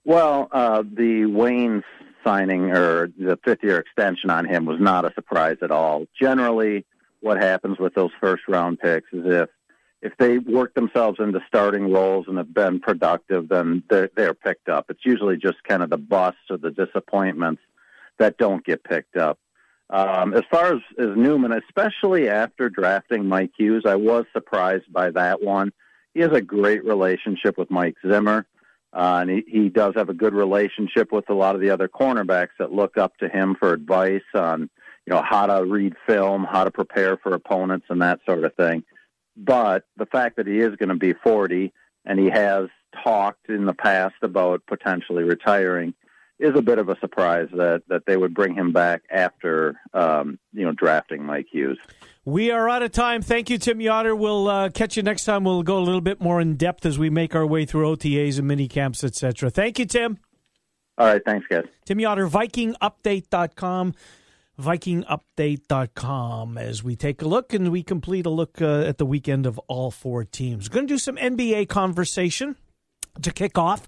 [0.03, 1.84] Well, uh, the Waynes
[2.30, 6.05] signing or the fifth year extension on him was not a surprise at all.
[6.21, 6.86] Generally,
[7.21, 9.49] what happens with those first round picks is if
[10.01, 14.69] if they work themselves into starting roles and have been productive, then they're, they're picked
[14.69, 14.86] up.
[14.89, 17.61] It's usually just kind of the busts or the disappointments
[18.17, 19.39] that don't get picked up.
[19.89, 25.11] Um, as far as, as Newman, especially after drafting Mike Hughes, I was surprised by
[25.11, 25.73] that one.
[26.13, 28.45] He has a great relationship with Mike Zimmer.
[28.92, 31.88] Uh, and he, he does have a good relationship with a lot of the other
[31.88, 34.62] cornerbacks that look up to him for advice on,
[35.06, 38.56] you know, how to read film, how to prepare for opponents, and that sort of
[38.56, 38.84] thing.
[39.38, 41.72] But the fact that he is going to be 40
[42.06, 42.68] and he has
[43.04, 45.94] talked in the past about potentially retiring
[46.40, 50.40] is a bit of a surprise that, that they would bring him back after, um,
[50.54, 51.78] you know, drafting Mike Hughes.
[52.26, 53.22] We are out of time.
[53.22, 54.18] Thank you, Tim Yotter.
[54.18, 55.44] We'll uh, catch you next time.
[55.44, 58.38] We'll go a little bit more in depth as we make our way through OTAs
[58.38, 59.50] and mini camps, etc.
[59.50, 60.20] Thank you, Tim.
[60.98, 61.22] All right.
[61.26, 61.66] Thanks, guys.
[61.86, 63.94] Tim Yotter, VikingUpdate.com.
[64.60, 69.46] VikingUpdate.com as we take a look and we complete a look uh, at the weekend
[69.46, 70.70] of all four teams.
[70.70, 72.58] We're going to do some NBA conversation
[73.22, 73.88] to kick off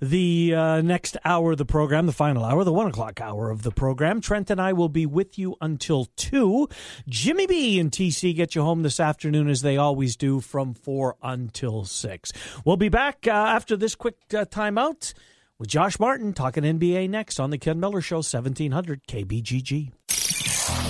[0.00, 3.62] the uh, next hour of the program, the final hour, the one o'clock hour of
[3.62, 4.20] the program.
[4.20, 6.68] Trent and I will be with you until two.
[7.08, 11.16] Jimmy B and TC get you home this afternoon as they always do from four
[11.22, 12.32] until six.
[12.64, 15.14] We'll be back uh, after this quick uh, timeout
[15.58, 19.92] with Josh Martin talking NBA next on the Ken Miller Show, 1700 KBGG.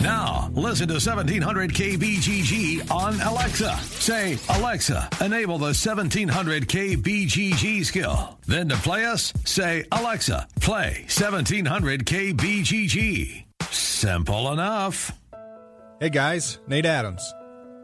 [0.02, 3.76] Now, listen to 1700 KBGG on Alexa.
[3.80, 8.38] Say, Alexa, enable the 1700 KBGG skill.
[8.46, 13.44] Then to play us, say, Alexa, play 1700 KBGG.
[13.70, 15.12] Simple enough.
[16.00, 17.34] Hey guys, Nate Adams.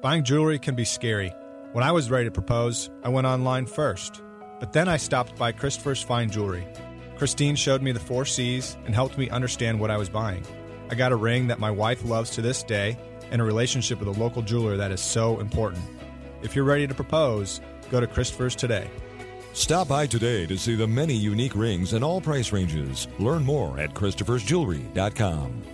[0.00, 1.32] Buying jewelry can be scary.
[1.72, 4.22] When I was ready to propose, I went online first.
[4.60, 6.64] But then I stopped by Christopher's Fine Jewelry.
[7.16, 10.44] Christine showed me the four C's and helped me understand what I was buying.
[10.90, 12.98] I got a ring that my wife loves to this day
[13.30, 15.82] and a relationship with a local jeweler that is so important.
[16.42, 17.60] If you're ready to propose,
[17.90, 18.90] go to Christopher's today.
[19.54, 23.08] Stop by today to see the many unique rings in all price ranges.
[23.18, 25.73] Learn more at Christopher'sJewelry.com.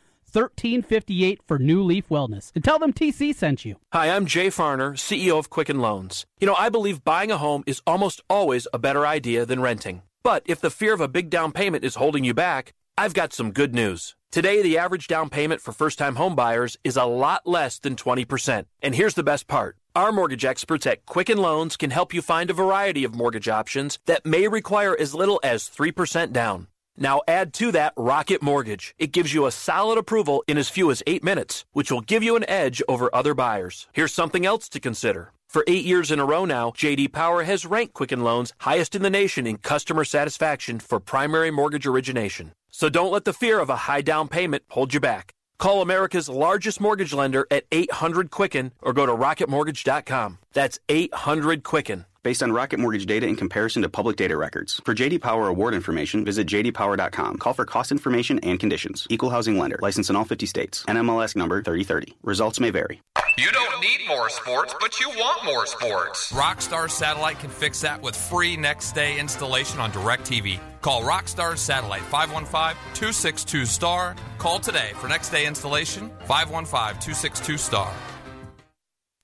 [0.33, 2.51] 1358 for New Leaf Wellness.
[2.55, 3.75] And tell them TC sent you.
[3.91, 6.25] Hi, I'm Jay Farner, CEO of Quicken Loans.
[6.39, 10.01] You know, I believe buying a home is almost always a better idea than renting.
[10.23, 13.33] But if the fear of a big down payment is holding you back, I've got
[13.33, 14.15] some good news.
[14.31, 17.97] Today, the average down payment for first time home buyers is a lot less than
[17.97, 18.65] 20%.
[18.81, 19.75] And here's the best part.
[19.93, 23.99] Our mortgage experts at Quicken Loans can help you find a variety of mortgage options
[24.05, 26.67] that may require as little as 3% down.
[27.01, 28.93] Now add to that Rocket Mortgage.
[28.99, 32.21] It gives you a solid approval in as few as eight minutes, which will give
[32.21, 33.87] you an edge over other buyers.
[33.91, 35.33] Here's something else to consider.
[35.47, 39.01] For eight years in a row now, JD Power has ranked Quicken Loans highest in
[39.01, 42.51] the nation in customer satisfaction for primary mortgage origination.
[42.69, 45.31] So don't let the fear of a high down payment hold you back.
[45.57, 50.37] Call America's largest mortgage lender at 800 Quicken or go to rocketmortgage.com.
[50.53, 52.05] That's 800 Quicken.
[52.23, 54.79] Based on Rocket Mortgage data in comparison to public data records.
[54.85, 57.37] For JD Power award information, visit jdpower.com.
[57.37, 59.07] Call for cost information and conditions.
[59.09, 59.79] Equal housing lender.
[59.81, 60.85] License in all 50 states.
[60.85, 62.15] NMLS number 3030.
[62.21, 63.01] Results may vary.
[63.39, 66.31] You don't need more sports, but you want more sports.
[66.31, 70.59] Rockstar Satellite can fix that with free next day installation on DirecTV.
[70.81, 74.15] Call Rockstar Satellite 515 262 STAR.
[74.37, 77.91] Call today for next day installation 515 262 STAR.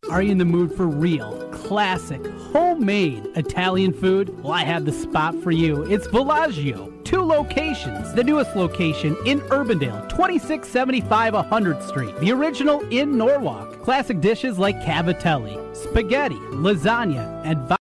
[0.06, 4.42] Are you in the mood for real, classic, homemade Italian food?
[4.42, 5.84] Well, I have the spot for you.
[5.84, 7.04] It's Villaggio.
[7.04, 8.14] Two locations.
[8.14, 12.16] The newest location in Urbandale, 2675 100th Street.
[12.20, 13.82] The original in Norwalk.
[13.84, 17.68] Classic dishes like cavatelli, spaghetti, lasagna, and